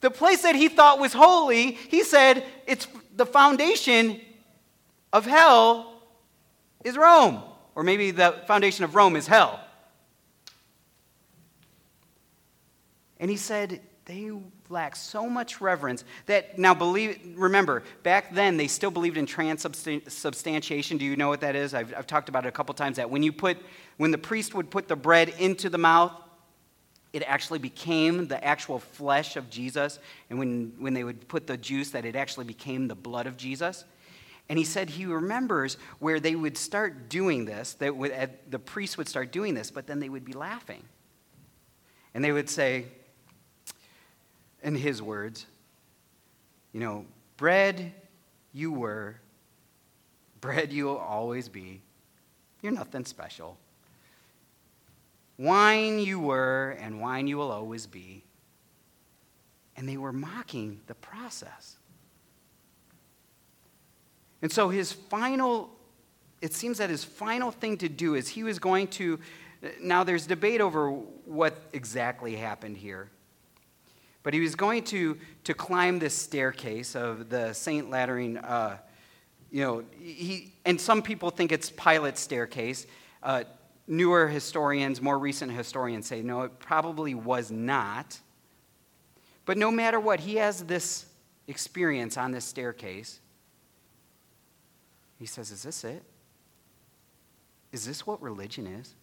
[0.00, 4.20] The place that he thought was holy, he said, it's the foundation
[5.12, 6.02] of hell
[6.84, 7.42] is Rome.
[7.74, 9.60] Or maybe the foundation of Rome is hell.
[13.18, 14.30] And he said, they
[14.68, 20.96] lack so much reverence that now believe remember back then they still believed in transubstantiation
[20.96, 23.08] do you know what that is I've, I've talked about it a couple times that
[23.08, 23.58] when you put
[23.96, 26.12] when the priest would put the bread into the mouth
[27.16, 29.98] it actually became the actual flesh of jesus
[30.30, 33.36] and when, when they would put the juice that it actually became the blood of
[33.36, 33.84] jesus
[34.48, 38.12] and he said he remembers where they would start doing this that would,
[38.48, 40.82] the priests would start doing this but then they would be laughing
[42.14, 42.86] and they would say
[44.62, 45.46] in his words,
[46.72, 47.04] you know,
[47.36, 47.92] bread
[48.52, 49.20] you were,
[50.40, 51.82] bread you'll always be.
[52.62, 53.58] You're nothing special.
[55.38, 58.24] Wine you were, and wine you will always be.
[59.76, 61.76] And they were mocking the process.
[64.42, 65.70] And so his final,
[66.40, 69.18] it seems that his final thing to do is he was going to,
[69.82, 73.10] now there's debate over what exactly happened here.
[74.22, 77.90] But he was going to, to climb this staircase of the St.
[77.90, 78.78] Lateran, uh,
[79.52, 82.86] you know, he, and some people think it's Pilate's staircase.
[83.22, 83.44] Uh,
[83.86, 88.18] newer historians, more recent historians say, no, it probably was not.
[89.44, 91.06] But no matter what, he has this
[91.46, 93.20] experience on this staircase.
[95.18, 96.02] He says, Is this it?
[97.72, 98.94] Is this what religion is?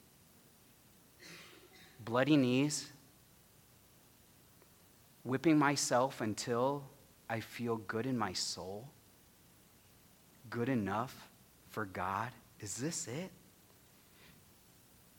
[2.04, 2.92] Bloody knees,
[5.24, 6.84] whipping myself until
[7.30, 8.90] I feel good in my soul?
[10.50, 11.30] Good enough
[11.70, 12.30] for God?
[12.60, 13.32] Is this it?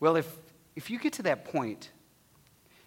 [0.04, 0.28] Well, if,
[0.76, 1.90] if you get to that point,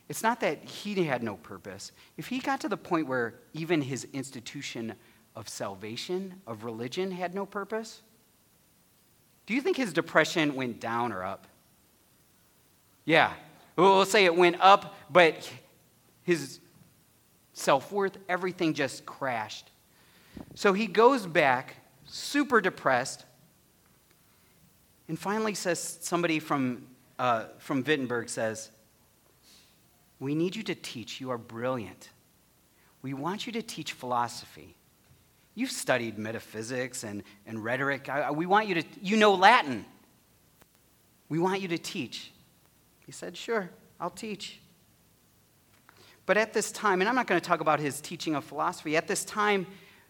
[0.07, 1.91] it's not that he had no purpose.
[2.15, 4.93] If he got to the point where even his institution
[5.35, 8.03] of salvation, of religion, had no purpose,
[9.47, 11.47] Do you think his depression went down or up?
[13.03, 13.33] Yeah.
[13.75, 15.51] We'll say it went up, but
[16.21, 16.59] his
[17.53, 19.71] self worth, everything just crashed.
[20.53, 23.25] So he goes back, super depressed,
[25.07, 26.85] and finally says, somebody from,
[27.19, 28.69] uh, from Wittenberg says,
[30.19, 31.19] We need you to teach.
[31.19, 32.09] You are brilliant.
[33.01, 34.75] We want you to teach philosophy.
[35.55, 38.09] You've studied metaphysics and, and rhetoric.
[38.09, 39.85] I, we want you to, you know Latin.
[41.29, 42.31] We want you to teach.
[43.05, 44.59] He said, Sure, I'll teach.
[46.27, 48.97] But at this time, and I'm not going to talk about his teaching of philosophy,
[48.97, 49.65] at this time,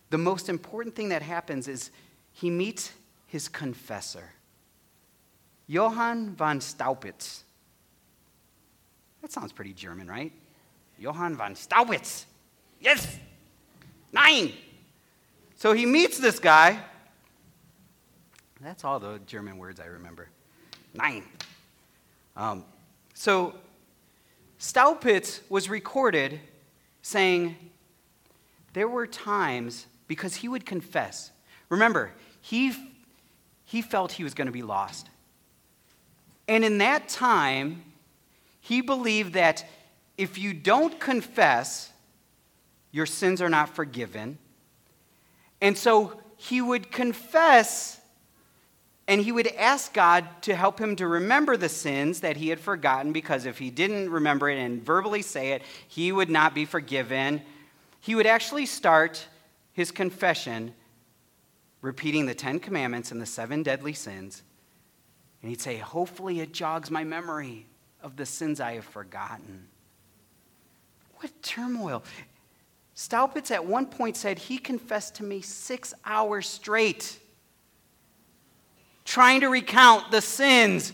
[0.09, 1.91] the most important thing that happens is
[2.31, 2.91] he meets
[3.27, 4.31] his confessor,
[5.67, 7.43] Johann von Staupitz.
[9.21, 10.31] That sounds pretty German, right?
[10.97, 12.25] Johann von Staupitz.
[12.79, 13.19] Yes!
[14.11, 14.53] Nein!
[15.57, 16.79] So he meets this guy.
[18.61, 20.29] That's all the German words I remember.
[20.93, 21.23] Nein.
[22.35, 22.63] Um,
[23.13, 23.53] so
[24.59, 26.39] Staupitz was recorded
[27.01, 27.55] saying
[28.73, 31.31] there were times because he would confess.
[31.69, 32.73] Remember, he,
[33.65, 35.09] he felt he was going to be lost.
[36.47, 37.83] And in that time,
[38.61, 39.65] he believed that
[40.17, 41.91] if you don't confess,
[42.91, 44.37] your sins are not forgiven.
[45.61, 47.99] And so he would confess
[49.09, 52.59] and he would ask God to help him to remember the sins that he had
[52.59, 56.65] forgotten because if he didn't remember it and verbally say it, he would not be
[56.65, 57.41] forgiven.
[58.01, 59.25] He would actually start
[59.71, 60.73] his confession
[61.81, 64.43] repeating the Ten Commandments and the seven deadly sins.
[65.41, 67.67] And he'd say, Hopefully, it jogs my memory
[68.01, 69.67] of the sins I have forgotten.
[71.15, 72.03] What turmoil.
[72.95, 77.19] Staupitz at one point said he confessed to me six hours straight,
[79.05, 80.93] trying to recount the sins.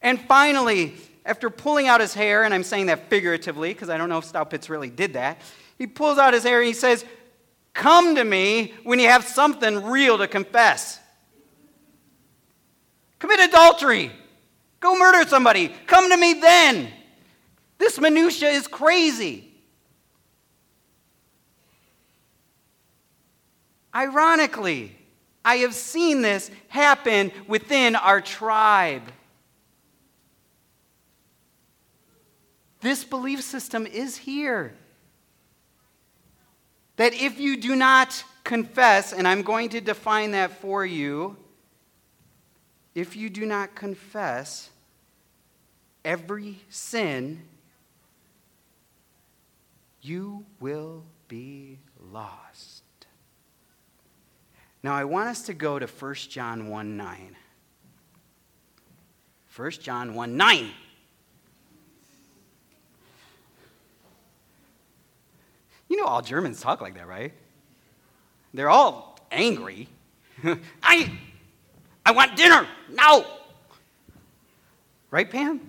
[0.00, 0.94] And finally,
[1.26, 4.24] after pulling out his hair, and I'm saying that figuratively because I don't know if
[4.24, 5.40] Staupitz really did that,
[5.76, 7.04] he pulls out his hair and he says,
[7.74, 10.98] Come to me when you have something real to confess.
[13.18, 14.12] Commit adultery.
[14.80, 15.68] Go murder somebody.
[15.86, 16.92] Come to me then.
[17.78, 19.52] This minutia is crazy.
[23.94, 24.94] Ironically,
[25.44, 29.02] I have seen this happen within our tribe.
[32.80, 34.74] This belief system is here.
[36.96, 41.36] That if you do not confess, and I'm going to define that for you,
[42.96, 44.70] if you do not confess
[46.02, 47.42] every sin,
[50.00, 51.78] you will be
[52.10, 52.84] lost.
[54.82, 57.36] Now, I want us to go to 1 John 1 9.
[59.54, 60.70] 1 John 1 9.
[65.88, 67.34] You know, all Germans talk like that, right?
[68.54, 69.88] They're all angry.
[70.82, 71.10] I,
[72.06, 73.24] I want dinner now.
[75.10, 75.60] Right, Pam?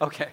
[0.00, 0.28] Okay.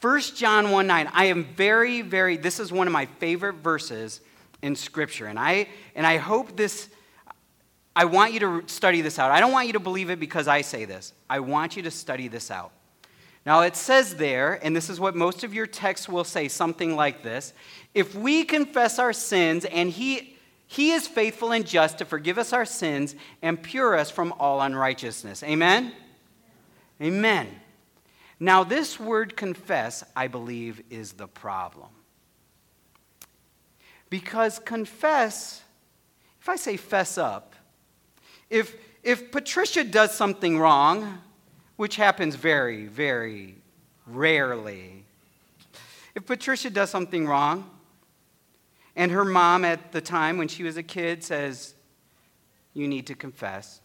[0.00, 1.10] 1 John 1 9.
[1.12, 4.20] I am very, very, this is one of my favorite verses
[4.62, 5.26] in Scripture.
[5.26, 6.88] And I, and I hope this,
[7.94, 9.30] I want you to study this out.
[9.30, 11.12] I don't want you to believe it because I say this.
[11.30, 12.72] I want you to study this out.
[13.46, 16.96] Now, it says there, and this is what most of your texts will say, something
[16.96, 17.52] like this
[17.94, 20.36] If we confess our sins, and He,
[20.70, 24.60] he is faithful and just to forgive us our sins and pure us from all
[24.60, 25.42] unrighteousness.
[25.42, 25.92] Amen?
[27.00, 27.48] Amen.
[28.38, 31.88] Now, this word confess, I believe, is the problem.
[34.10, 35.62] Because confess,
[36.40, 37.54] if I say fess up,
[38.50, 41.18] if, if Patricia does something wrong,
[41.76, 43.56] which happens very, very
[44.06, 45.04] rarely,
[46.14, 47.70] if Patricia does something wrong,
[48.98, 51.72] and her mom at the time when she was a kid says,
[52.74, 53.80] You need to confess,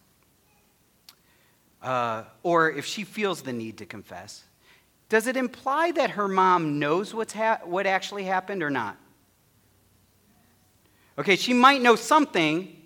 [1.80, 4.42] uh, or if she feels the need to confess,
[5.08, 8.96] does it imply that her mom knows what's ha- what actually happened or not?
[11.16, 12.76] Okay, she might know something,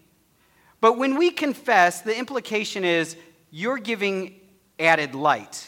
[0.83, 3.17] but when we confess, the implication is
[3.51, 4.39] you're giving
[4.79, 5.67] added light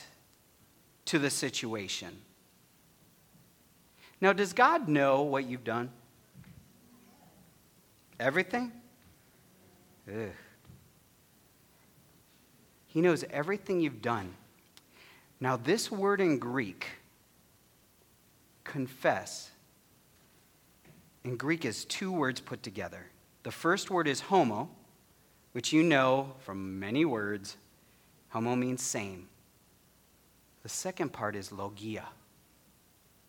[1.06, 2.18] to the situation.
[4.20, 5.90] Now, does God know what you've done?
[8.20, 8.70] Everything?
[10.06, 10.28] Ugh.
[12.86, 14.34] He knows everything you've done.
[15.40, 16.86] Now, this word in Greek,
[18.62, 19.50] confess,
[21.24, 23.06] in Greek is two words put together.
[23.42, 24.68] The first word is homo,
[25.52, 27.56] which you know from many words.
[28.28, 29.28] Homo means same.
[30.62, 32.06] The second part is logia,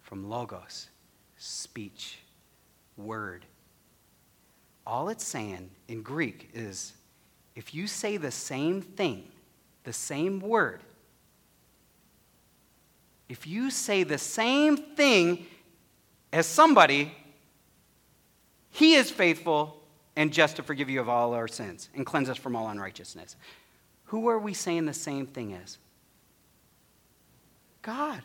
[0.02, 0.90] from logos,
[1.38, 2.18] speech,
[2.98, 3.46] word.
[4.86, 6.94] All it's saying in Greek is
[7.56, 9.28] if you say the same thing,
[9.84, 10.82] the same word,
[13.30, 15.46] if you say the same thing
[16.34, 17.14] as somebody,
[18.70, 19.82] he is faithful
[20.16, 23.36] and just to forgive you of all our sins and cleanse us from all unrighteousness.
[24.06, 25.78] Who are we saying the same thing as?
[27.82, 28.22] God.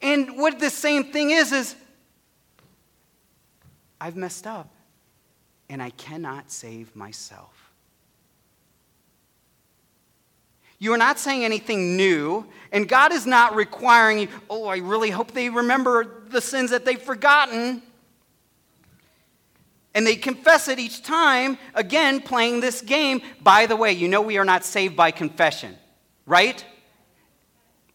[0.00, 1.76] And what the same thing is, is
[4.04, 4.68] I've messed up
[5.70, 7.72] and I cannot save myself.
[10.78, 15.08] You are not saying anything new, and God is not requiring you, oh, I really
[15.08, 17.80] hope they remember the sins that they've forgotten.
[19.94, 23.22] And they confess it each time, again, playing this game.
[23.40, 25.74] By the way, you know we are not saved by confession,
[26.26, 26.62] right?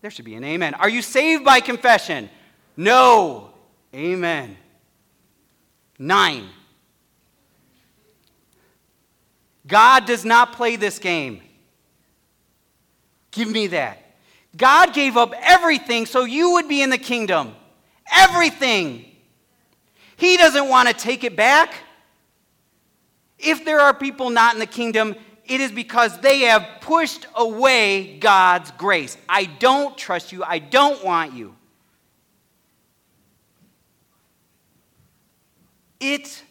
[0.02, 0.74] There should be an amen.
[0.74, 2.32] Are you saved by confession?
[2.76, 3.52] No.
[3.94, 4.58] Amen.
[6.00, 6.48] Nein.
[9.68, 11.42] God does not play this game.
[13.32, 14.16] Give me that.
[14.56, 17.54] God gave up everything so you would be in the kingdom.
[18.12, 19.06] Everything.
[20.16, 21.76] He doesn't want to take it back.
[23.38, 28.18] If there are people not in the kingdom, it is because they have pushed away
[28.20, 29.18] God's grace.
[29.28, 30.44] I don't trust you.
[30.44, 31.56] I don't want you.
[36.00, 36.44] It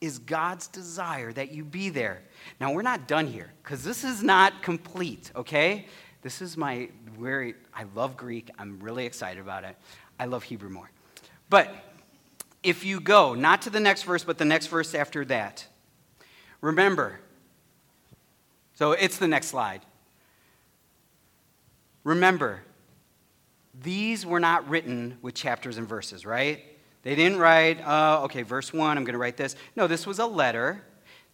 [0.00, 2.22] is God's desire that you be there.
[2.60, 5.86] Now, we're not done here because this is not complete, okay?
[6.22, 6.88] This is my
[7.18, 8.50] very, I love Greek.
[8.58, 9.76] I'm really excited about it.
[10.20, 10.90] I love Hebrew more.
[11.50, 11.74] But
[12.62, 15.66] if you go, not to the next verse, but the next verse after that,
[16.60, 17.20] remember,
[18.74, 19.80] so it's the next slide.
[22.04, 22.62] Remember,
[23.82, 26.62] these were not written with chapters and verses, right?
[27.02, 29.56] They didn't write, uh, okay, verse 1, I'm going to write this.
[29.76, 30.84] No, this was a letter.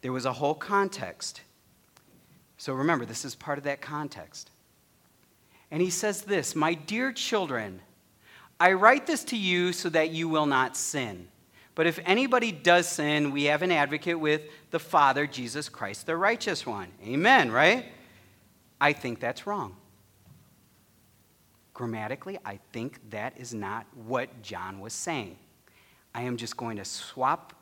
[0.03, 1.41] There was a whole context.
[2.59, 4.51] So remember, this is part of that context.
[5.71, 7.81] And he says this My dear children,
[8.61, 11.29] I write this to you so that you will not sin.
[11.75, 16.17] But if anybody does sin, we have an advocate with the Father, Jesus Christ, the
[16.17, 16.89] righteous one.
[17.05, 17.87] Amen, right?
[18.81, 19.77] I think that's wrong.
[21.73, 25.37] Grammatically, I think that is not what John was saying.
[26.15, 27.53] I am just going to swap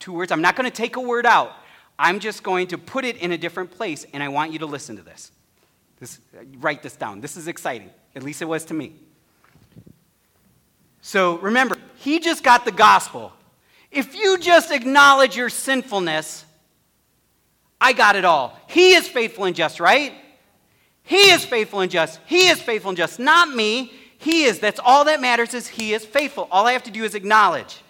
[0.00, 0.32] two words.
[0.32, 1.52] I'm not going to take a word out.
[1.98, 4.66] I'm just going to put it in a different place, and I want you to
[4.66, 5.30] listen to this.
[6.00, 6.18] this
[6.58, 7.20] write this down.
[7.20, 7.90] This is exciting.
[8.16, 8.94] At least it was to me.
[11.00, 13.32] So remember, he just got the gospel.
[13.90, 16.44] If you just acknowledge your sinfulness,
[17.80, 18.58] I got it all.
[18.66, 20.14] He is faithful and just, right?
[21.04, 22.18] He is faithful and just.
[22.26, 23.20] He is faithful and just.
[23.20, 23.92] Not me.
[24.18, 24.58] He is.
[24.58, 26.48] That's all that matters is he is faithful.
[26.50, 27.83] All I have to do is acknowledge.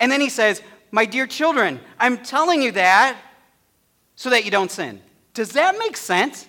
[0.00, 3.16] And then he says, My dear children, I'm telling you that
[4.16, 5.00] so that you don't sin.
[5.32, 6.46] Does that make sense?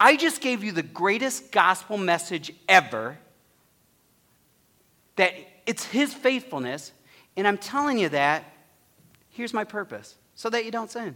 [0.00, 3.18] I just gave you the greatest gospel message ever
[5.16, 5.34] that
[5.66, 6.92] it's his faithfulness,
[7.36, 8.44] and I'm telling you that.
[9.30, 11.14] Here's my purpose so that you don't sin.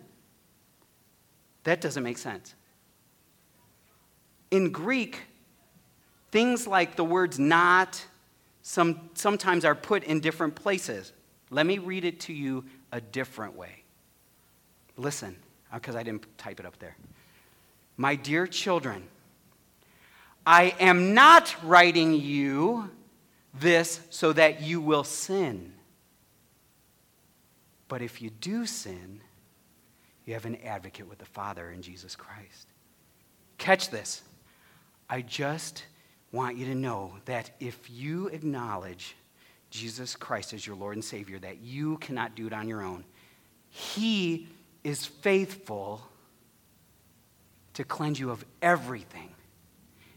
[1.64, 2.54] That doesn't make sense.
[4.52, 5.22] In Greek,
[6.32, 8.04] Things like the words not
[8.62, 11.12] some, sometimes are put in different places.
[11.52, 13.82] Let me read it to you a different way.
[14.96, 15.36] Listen,
[15.72, 16.96] because uh, I didn't type it up there.
[17.98, 19.04] My dear children,
[20.46, 22.90] I am not writing you
[23.52, 25.74] this so that you will sin.
[27.86, 29.20] But if you do sin,
[30.24, 32.66] you have an advocate with the Father in Jesus Christ.
[33.58, 34.22] Catch this.
[35.10, 35.84] I just
[36.32, 39.14] want you to know that if you acknowledge
[39.72, 43.04] Jesus Christ as your Lord and Savior, that you cannot do it on your own,
[43.70, 44.46] He
[44.84, 46.06] is faithful
[47.72, 49.30] to cleanse you of everything.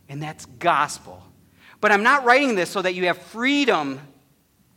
[0.09, 1.23] And that's gospel.
[1.79, 4.01] But I'm not writing this so that you have freedom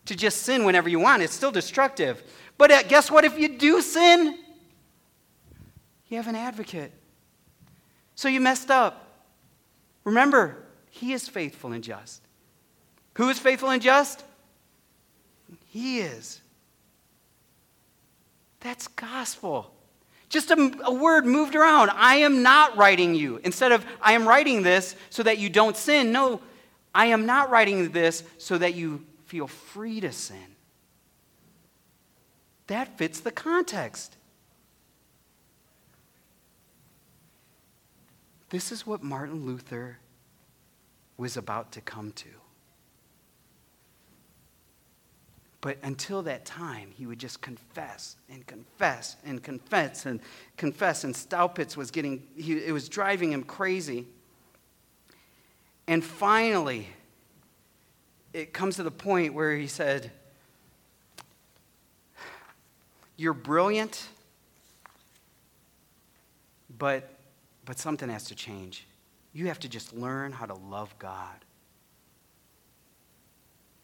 [0.07, 1.23] to just sin whenever you want.
[1.23, 2.23] It's still destructive.
[2.57, 3.25] But uh, guess what?
[3.25, 4.39] If you do sin,
[6.07, 6.93] you have an advocate.
[8.15, 9.27] So you messed up.
[10.05, 12.23] Remember, he is faithful and just.
[13.15, 14.23] Who is faithful and just?
[15.69, 16.41] He is.
[18.61, 19.73] That's gospel.
[20.29, 21.91] Just a, a, word moved around.
[21.95, 23.41] I am not writing you.
[23.45, 26.13] Instead of, I am writing this so that you don't sin.
[26.13, 26.41] No,
[26.95, 30.57] I am not writing this so that you feel free to sin.
[32.67, 34.17] That fits the context.
[38.51, 39.99] This is what Martin Luther
[41.17, 42.29] was about to come to.
[45.69, 50.19] But until that time, he would just confess and confess and confess and
[50.57, 51.05] confess.
[51.05, 54.07] And Staupitz was getting, he, it was driving him crazy.
[55.87, 56.89] And finally,
[58.33, 60.11] it comes to the point where he said,
[63.19, 64.09] You're brilliant,
[66.79, 67.11] but,
[67.67, 68.87] but something has to change.
[69.35, 71.45] You have to just learn how to love God.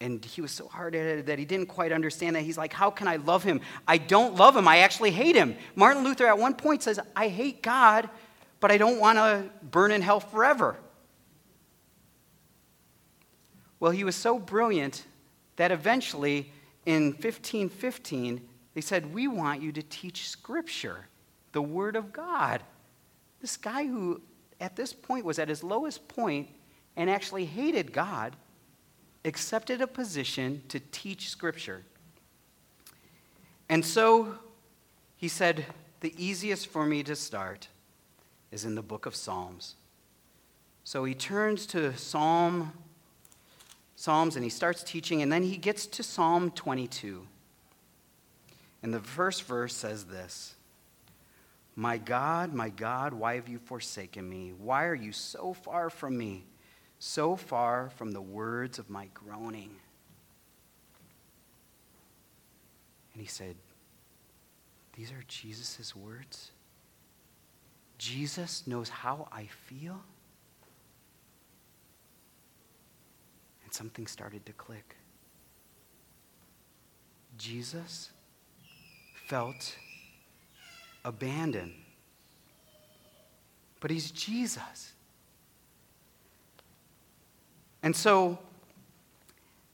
[0.01, 2.41] And he was so hard it that he didn't quite understand that.
[2.41, 3.61] He's like, How can I love him?
[3.87, 4.67] I don't love him.
[4.67, 5.55] I actually hate him.
[5.75, 8.09] Martin Luther at one point says, I hate God,
[8.59, 10.75] but I don't want to burn in hell forever.
[13.79, 15.05] Well, he was so brilliant
[15.55, 16.51] that eventually
[16.85, 18.41] in 1515,
[18.73, 21.07] they said, We want you to teach Scripture,
[21.53, 22.61] the Word of God.
[23.41, 24.21] This guy who
[24.59, 26.49] at this point was at his lowest point
[26.95, 28.35] and actually hated God
[29.25, 31.83] accepted a position to teach Scripture.
[33.67, 34.35] And so
[35.17, 35.65] he said,
[35.99, 37.67] The easiest for me to start
[38.51, 39.75] is in the book of Psalms.
[40.83, 42.71] So he turns to Psalm
[43.95, 47.25] Psalms and he starts teaching, and then he gets to Psalm 22.
[48.83, 50.55] And the first verse says this
[51.75, 54.53] My God, my God, why have you forsaken me?
[54.57, 56.43] Why are you so far from me,
[56.99, 59.71] so far from the words of my groaning?
[63.13, 63.55] And he said,
[64.95, 66.51] These are Jesus' words.
[67.97, 70.01] Jesus knows how I feel.
[73.63, 74.97] And something started to click.
[77.37, 78.11] Jesus
[79.27, 79.77] felt
[81.03, 81.73] abandoned.
[83.79, 84.94] But he's Jesus.
[87.85, 88.39] And so,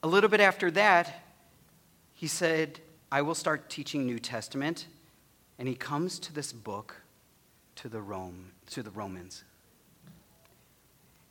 [0.02, 1.22] a little bit after that,
[2.12, 2.78] he said,
[3.10, 4.86] I will start teaching New Testament.
[5.58, 7.00] And he comes to this book
[7.76, 9.44] to the Rome, to the Romans.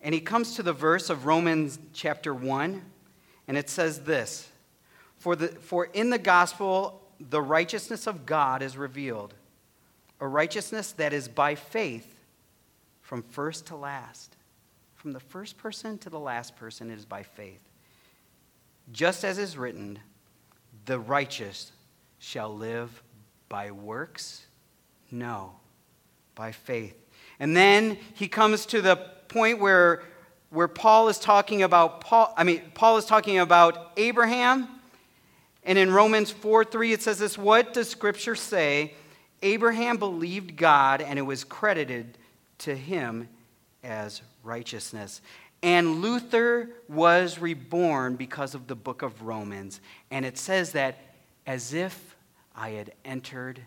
[0.01, 2.81] And he comes to the verse of Romans chapter 1,
[3.47, 4.49] and it says this
[5.19, 9.35] For, the, for in the gospel, the righteousness of God is revealed,
[10.19, 12.19] a righteousness that is by faith
[13.03, 14.35] from first to last.
[15.01, 17.59] From the first person to the last person, it is by faith.
[18.91, 19.97] Just as is written,
[20.85, 21.71] the righteous
[22.19, 23.01] shall live
[23.49, 24.45] by works?
[25.09, 25.53] No,
[26.35, 26.95] by faith.
[27.39, 28.95] And then he comes to the
[29.27, 30.03] point where,
[30.51, 34.67] where Paul is talking about Paul, I mean, Paul is talking about Abraham.
[35.63, 38.93] And in Romans 4 3, it says this What does Scripture say?
[39.41, 42.19] Abraham believed God, and it was credited
[42.59, 43.27] to him
[43.83, 45.21] as righteousness.
[45.63, 49.79] And Luther was reborn because of the book of Romans.
[50.09, 50.97] And it says that
[51.45, 52.15] as if
[52.55, 53.61] I had entered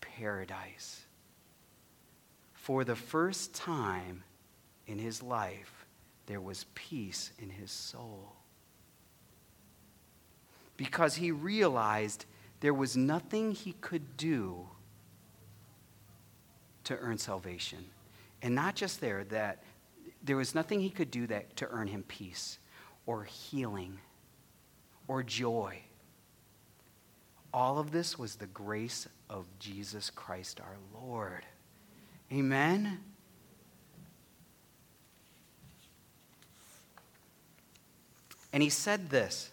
[0.00, 1.02] paradise.
[2.54, 4.24] For the first time,
[4.86, 5.86] in his life,
[6.26, 8.32] there was peace in his soul.
[10.76, 12.24] Because he realized
[12.60, 14.66] there was nothing he could do
[16.84, 17.84] to earn salvation.
[18.42, 19.62] And not just there, that
[20.26, 22.58] there was nothing he could do that to earn him peace
[23.06, 23.98] or healing
[25.08, 25.78] or joy.
[27.54, 31.44] All of this was the grace of Jesus Christ our Lord.
[32.32, 32.98] Amen.
[38.52, 39.50] And he said this.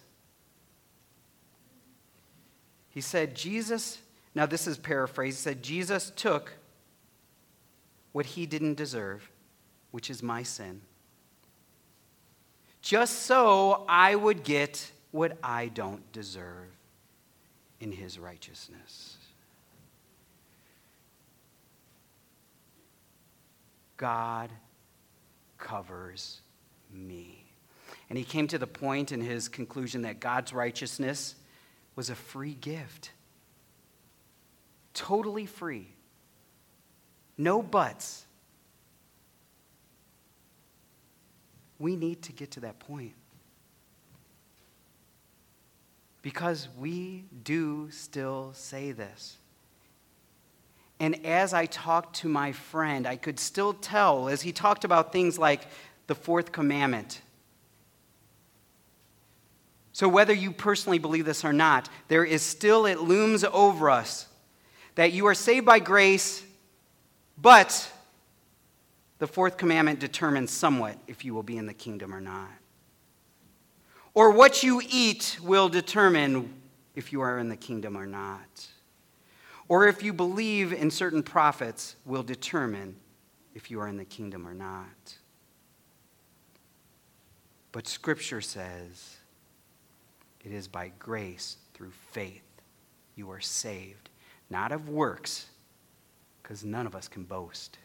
[2.90, 4.00] He said, Jesus,
[4.36, 6.54] now this is paraphrased, he said, Jesus took
[8.12, 9.30] what he didn't deserve,
[9.94, 10.82] which is my sin,
[12.82, 16.76] just so I would get what I don't deserve
[17.80, 19.18] in his righteousness.
[23.98, 24.50] God
[25.60, 26.42] covers
[26.92, 27.46] me.
[28.10, 31.36] And he came to the point in his conclusion that God's righteousness
[31.96, 33.12] was a free gift.
[34.96, 35.88] Totally free.
[37.38, 38.26] No buts.
[41.84, 43.14] We need to get to that point.
[46.22, 49.38] Because we do still say this.
[51.00, 55.12] And as I talked to my friend, I could still tell, as he talked about
[55.12, 55.68] things like
[56.08, 57.22] the fourth commandment
[59.94, 64.28] So, whether you personally believe this or not, there is still, it looms over us
[64.96, 66.44] that you are saved by grace,
[67.38, 67.92] but
[69.20, 72.50] the fourth commandment determines somewhat if you will be in the kingdom or not.
[74.14, 76.54] Or what you eat will determine
[76.96, 78.68] if you are in the kingdom or not.
[79.68, 82.96] Or if you believe in certain prophets will determine
[83.56, 85.18] if you are in the kingdom or not.
[87.72, 89.18] But Scripture says
[90.44, 92.42] it is by grace through faith
[93.16, 94.10] you are saved,
[94.50, 95.48] not of works,
[96.42, 97.78] because none of us can boast.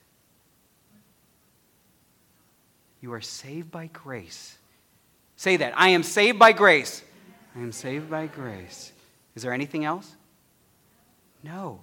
[3.00, 4.58] You are saved by grace.
[5.36, 5.72] Say that.
[5.76, 7.02] I am saved by grace.
[7.54, 8.92] I am saved by grace.
[9.34, 10.16] Is there anything else?
[11.42, 11.80] No.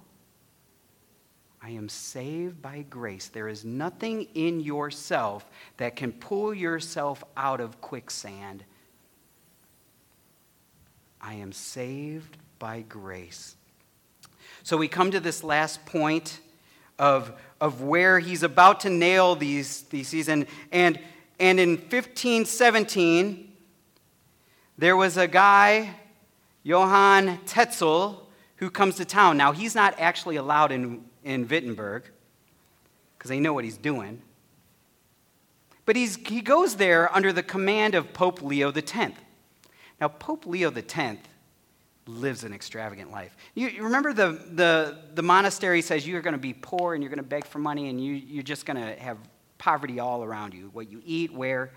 [1.62, 3.28] I am saved by grace.
[3.28, 5.44] There is nothing in yourself
[5.78, 8.62] that can pull yourself out of quicksand.
[11.20, 13.56] I am saved by grace.
[14.62, 16.40] So we come to this last point
[16.98, 20.28] of, of where he's about to nail these theses.
[20.28, 20.98] And, and,
[21.38, 23.52] and in 1517,
[24.78, 25.94] there was a guy,
[26.62, 29.36] Johann Tetzel, who comes to town.
[29.36, 32.04] Now, he's not actually allowed in, in Wittenberg
[33.16, 34.22] because they know what he's doing.
[35.84, 38.92] But he's, he goes there under the command of Pope Leo X.
[40.00, 41.18] Now, Pope Leo X
[42.06, 43.36] lives an extravagant life.
[43.54, 47.10] You, you remember the, the, the monastery says you're going to be poor and you're
[47.10, 49.18] going to beg for money and you, you're just going to have
[49.58, 51.70] poverty all around you, what you eat, where.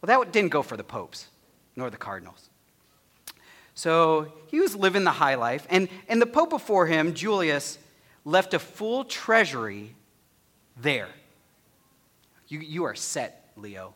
[0.00, 1.28] Well, that didn't go for the popes
[1.76, 2.50] nor the cardinals.
[3.74, 5.66] So he was living the high life.
[5.68, 7.78] And, and the pope before him, Julius,
[8.24, 9.94] left a full treasury
[10.80, 11.08] there.
[12.48, 13.94] You, you are set, Leo.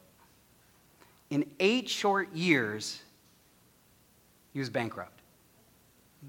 [1.30, 3.00] In eight short years,
[4.52, 5.17] he was bankrupt.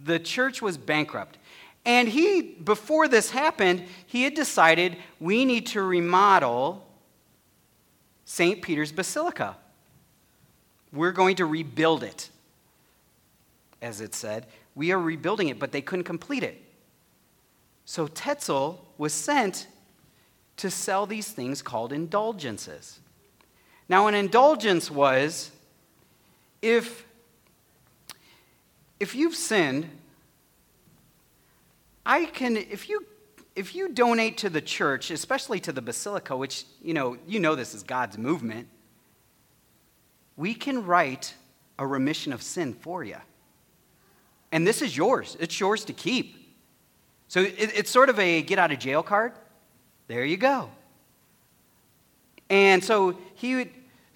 [0.04, 1.38] The church was bankrupt.
[1.86, 6.86] And he, before this happened, he had decided we need to remodel
[8.26, 8.62] St.
[8.62, 9.58] Peter's Basilica.
[10.92, 12.30] We're going to rebuild it,
[13.82, 14.46] as it said.
[14.76, 16.62] We are rebuilding it, but they couldn't complete it.
[17.86, 19.68] So Tetzel was sent
[20.58, 23.00] to sell these things called indulgences.
[23.88, 25.52] Now, an indulgence was
[26.62, 27.06] if
[29.00, 29.90] if you've sinned,
[32.06, 33.06] I can, if you,
[33.56, 37.56] if you donate to the church, especially to the basilica, which, you know, you know
[37.56, 38.68] this is God's movement,
[40.36, 41.34] we can write
[41.78, 43.18] a remission of sin for you.
[44.52, 45.38] And this is yours.
[45.40, 46.36] It's yours to keep.
[47.28, 49.34] So it, it's sort of a get out of jail card.
[50.08, 50.70] There you go.
[52.50, 53.70] And so he would,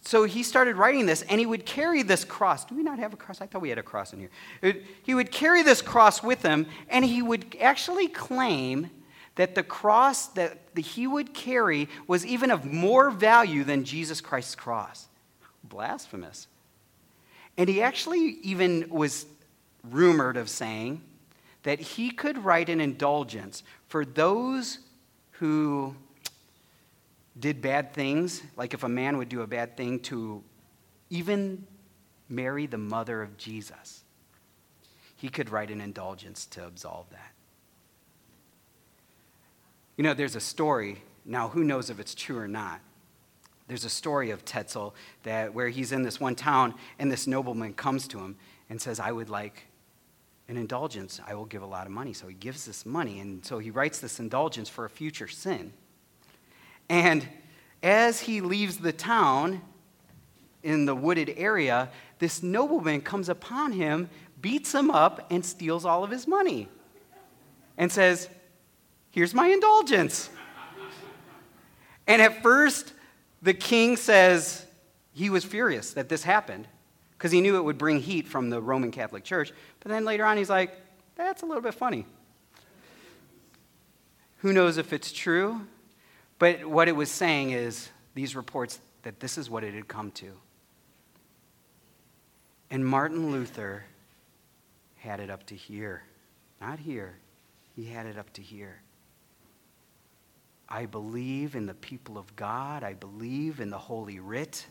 [0.06, 2.66] so he started writing this, and he would carry this cross.
[2.66, 3.40] Do we not have a cross?
[3.40, 4.76] I thought we had a cross in here.
[5.04, 8.90] He would carry this cross with him, and he would actually claim
[9.36, 14.56] that the cross that he would carry was even of more value than Jesus Christ's
[14.56, 15.08] cross.
[15.64, 16.48] Blasphemous.
[17.58, 19.26] And he actually even was
[19.90, 21.02] rumored of saying
[21.64, 24.80] that he could write an indulgence for those
[25.32, 25.96] who
[27.40, 30.44] did bad things, like if a man would do a bad thing to
[31.10, 31.66] even
[32.30, 34.04] marry the mother of Jesus,
[35.16, 37.32] he could write an indulgence to absolve that.
[39.98, 42.82] You know, there's a story, now who knows if it's true or not.
[43.68, 47.74] There's a story of Tetzel that where he's in this one town and this nobleman
[47.74, 48.38] comes to him
[48.70, 49.68] and says, I would like
[50.50, 51.22] an indulgence.
[51.26, 52.14] I will give a lot of money.
[52.14, 55.74] So he gives this money, and so he writes this indulgence for a future sin.
[56.90, 57.28] And
[57.82, 59.62] as he leaves the town
[60.62, 64.10] in the wooded area, this nobleman comes upon him,
[64.42, 66.70] beats him up, and steals all of his money
[67.78, 68.30] and says,
[69.12, 70.30] Here's my indulgence.
[72.08, 72.94] And at first,
[73.42, 74.66] the king says
[75.14, 76.68] he was furious that this happened
[77.12, 79.52] because he knew it would bring heat from the Roman Catholic Church.
[79.82, 80.76] But then later on, he's like,
[81.16, 82.06] That's a little bit funny.
[84.38, 85.62] Who knows if it's true?
[86.44, 90.12] But what it was saying is these reports that this is what it had come
[90.12, 90.34] to.
[92.70, 93.86] And Martin Luther
[94.98, 96.04] had it up to here.
[96.60, 97.16] Not here.
[97.78, 98.82] He had it up to here.
[100.68, 102.84] I believe in the people of God.
[102.84, 104.68] I believe in the Holy Writ.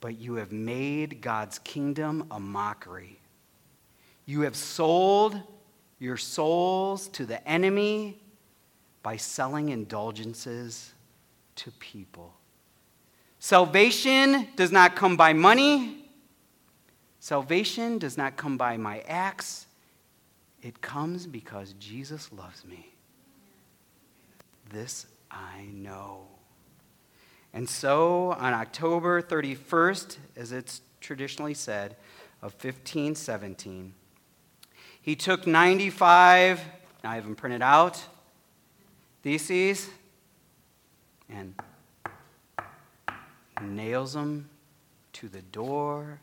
[0.00, 3.18] But you have made God's kingdom a mockery.
[4.26, 5.42] You have sold
[5.98, 8.20] your souls to the enemy
[9.02, 10.92] by selling indulgences
[11.56, 12.34] to people.
[13.38, 16.00] Salvation does not come by money,
[17.22, 19.66] Salvation does not come by my acts,
[20.62, 22.94] it comes because Jesus loves me.
[24.70, 26.28] This I know.
[27.52, 31.96] And so on October 31st, as it's traditionally said,
[32.42, 33.92] of 1517,
[35.02, 36.60] he took 95,
[37.04, 38.02] Now I have them printed out,
[39.22, 39.88] theses,
[41.28, 41.54] and
[43.62, 44.48] nails them
[45.12, 46.20] to the door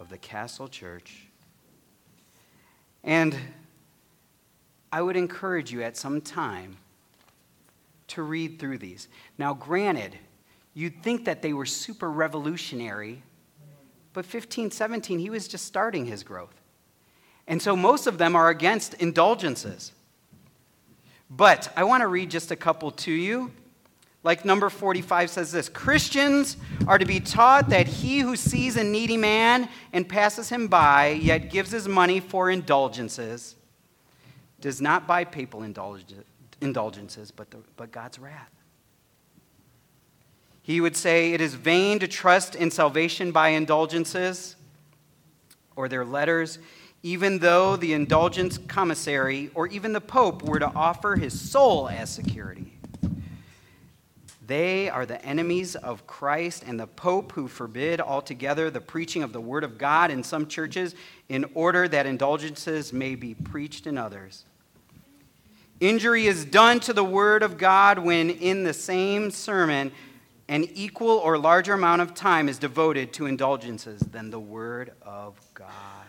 [0.00, 1.28] of the castle church.
[3.04, 3.36] And
[4.90, 6.76] I would encourage you at some time
[8.08, 9.08] to read through these.
[9.38, 10.18] Now, granted,
[10.74, 13.22] you'd think that they were super revolutionary,
[14.12, 16.60] but 1517, he was just starting his growth.
[17.46, 19.92] And so most of them are against indulgences.
[21.36, 23.52] But I want to read just a couple to you.
[24.22, 26.56] Like number 45 says this Christians
[26.86, 31.08] are to be taught that he who sees a needy man and passes him by,
[31.08, 33.56] yet gives his money for indulgences,
[34.60, 38.50] does not buy papal indulgences, but, the, but God's wrath.
[40.62, 44.54] He would say, It is vain to trust in salvation by indulgences
[45.74, 46.58] or their letters,
[47.02, 52.10] even though the indulgence commissary or even the Pope were to offer his soul as
[52.10, 52.78] security.
[54.46, 59.32] They are the enemies of Christ and the Pope who forbid altogether the preaching of
[59.32, 60.94] the Word of God in some churches
[61.28, 64.44] in order that indulgences may be preached in others.
[65.80, 69.90] Injury is done to the Word of God when in the same sermon
[70.48, 75.40] an equal or larger amount of time is devoted to indulgences than the Word of
[75.54, 76.01] God.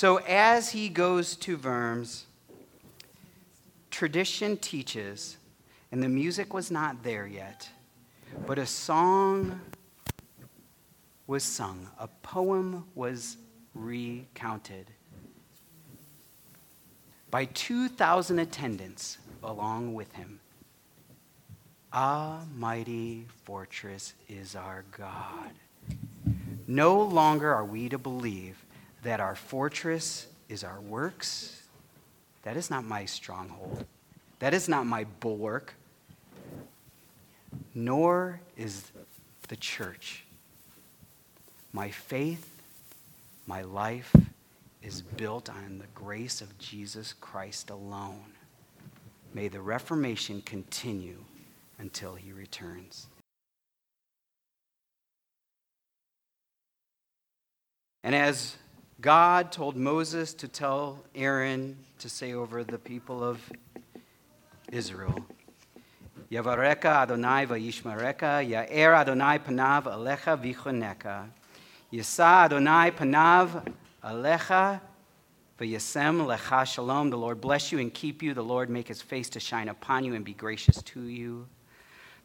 [0.00, 2.24] So as he goes to Worms,
[3.90, 5.36] tradition teaches,
[5.92, 7.68] and the music was not there yet,
[8.46, 9.60] but a song
[11.26, 13.36] was sung, a poem was
[13.74, 14.86] recounted
[17.30, 20.40] by 2,000 attendants along with him.
[21.92, 25.50] Ah, mighty fortress is our God.
[26.66, 28.64] No longer are we to believe
[29.02, 31.62] that our fortress is our works.
[32.42, 33.84] That is not my stronghold.
[34.38, 35.74] That is not my bulwark.
[37.74, 38.90] Nor is
[39.48, 40.24] the church.
[41.72, 42.62] My faith,
[43.46, 44.14] my life
[44.82, 48.32] is built on the grace of Jesus Christ alone.
[49.34, 51.24] May the Reformation continue
[51.78, 53.06] until he returns.
[58.02, 58.56] And as
[59.00, 63.40] God told Moses to tell Aaron to say over the people of
[64.70, 65.24] Israel,
[66.30, 71.28] Yavareka Adonai vayishmareka, Ya'er Adonai panav alecha vichoneka,
[71.90, 73.66] Yisa Adonai panav
[74.04, 74.82] alecha
[75.58, 77.08] v'yasem lecha shalom.
[77.08, 78.34] The Lord bless you and keep you.
[78.34, 81.46] The Lord make his face to shine upon you and be gracious to you.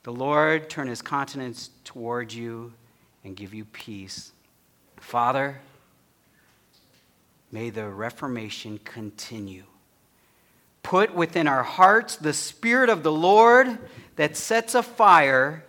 [0.04, 2.74] The Lord turn his countenance toward you
[3.24, 4.34] and give you peace.
[4.98, 5.62] Father,
[7.56, 9.64] may the Reformation continue.
[10.84, 13.80] Put within our hearts the Spirit of the Lord
[14.18, 15.64] that sets a fire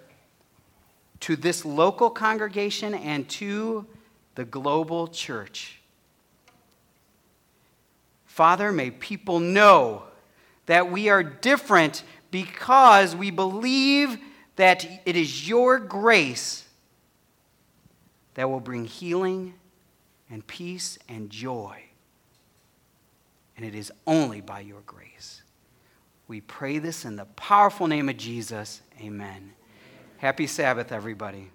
[1.21, 3.87] to this local congregation and to
[4.35, 5.81] the global church.
[8.25, 10.03] Father, may people know
[10.67, 14.19] that we are different because we believe
[14.57, 16.67] that it is your grace
[18.35, 19.55] that will bring healing
[20.31, 21.83] and peace and joy.
[23.57, 25.43] And it is only by your grace.
[26.29, 28.83] We pray this in the powerful name of Jesus.
[29.01, 29.53] Amen.
[30.19, 31.51] Happy Sabbath, everybody.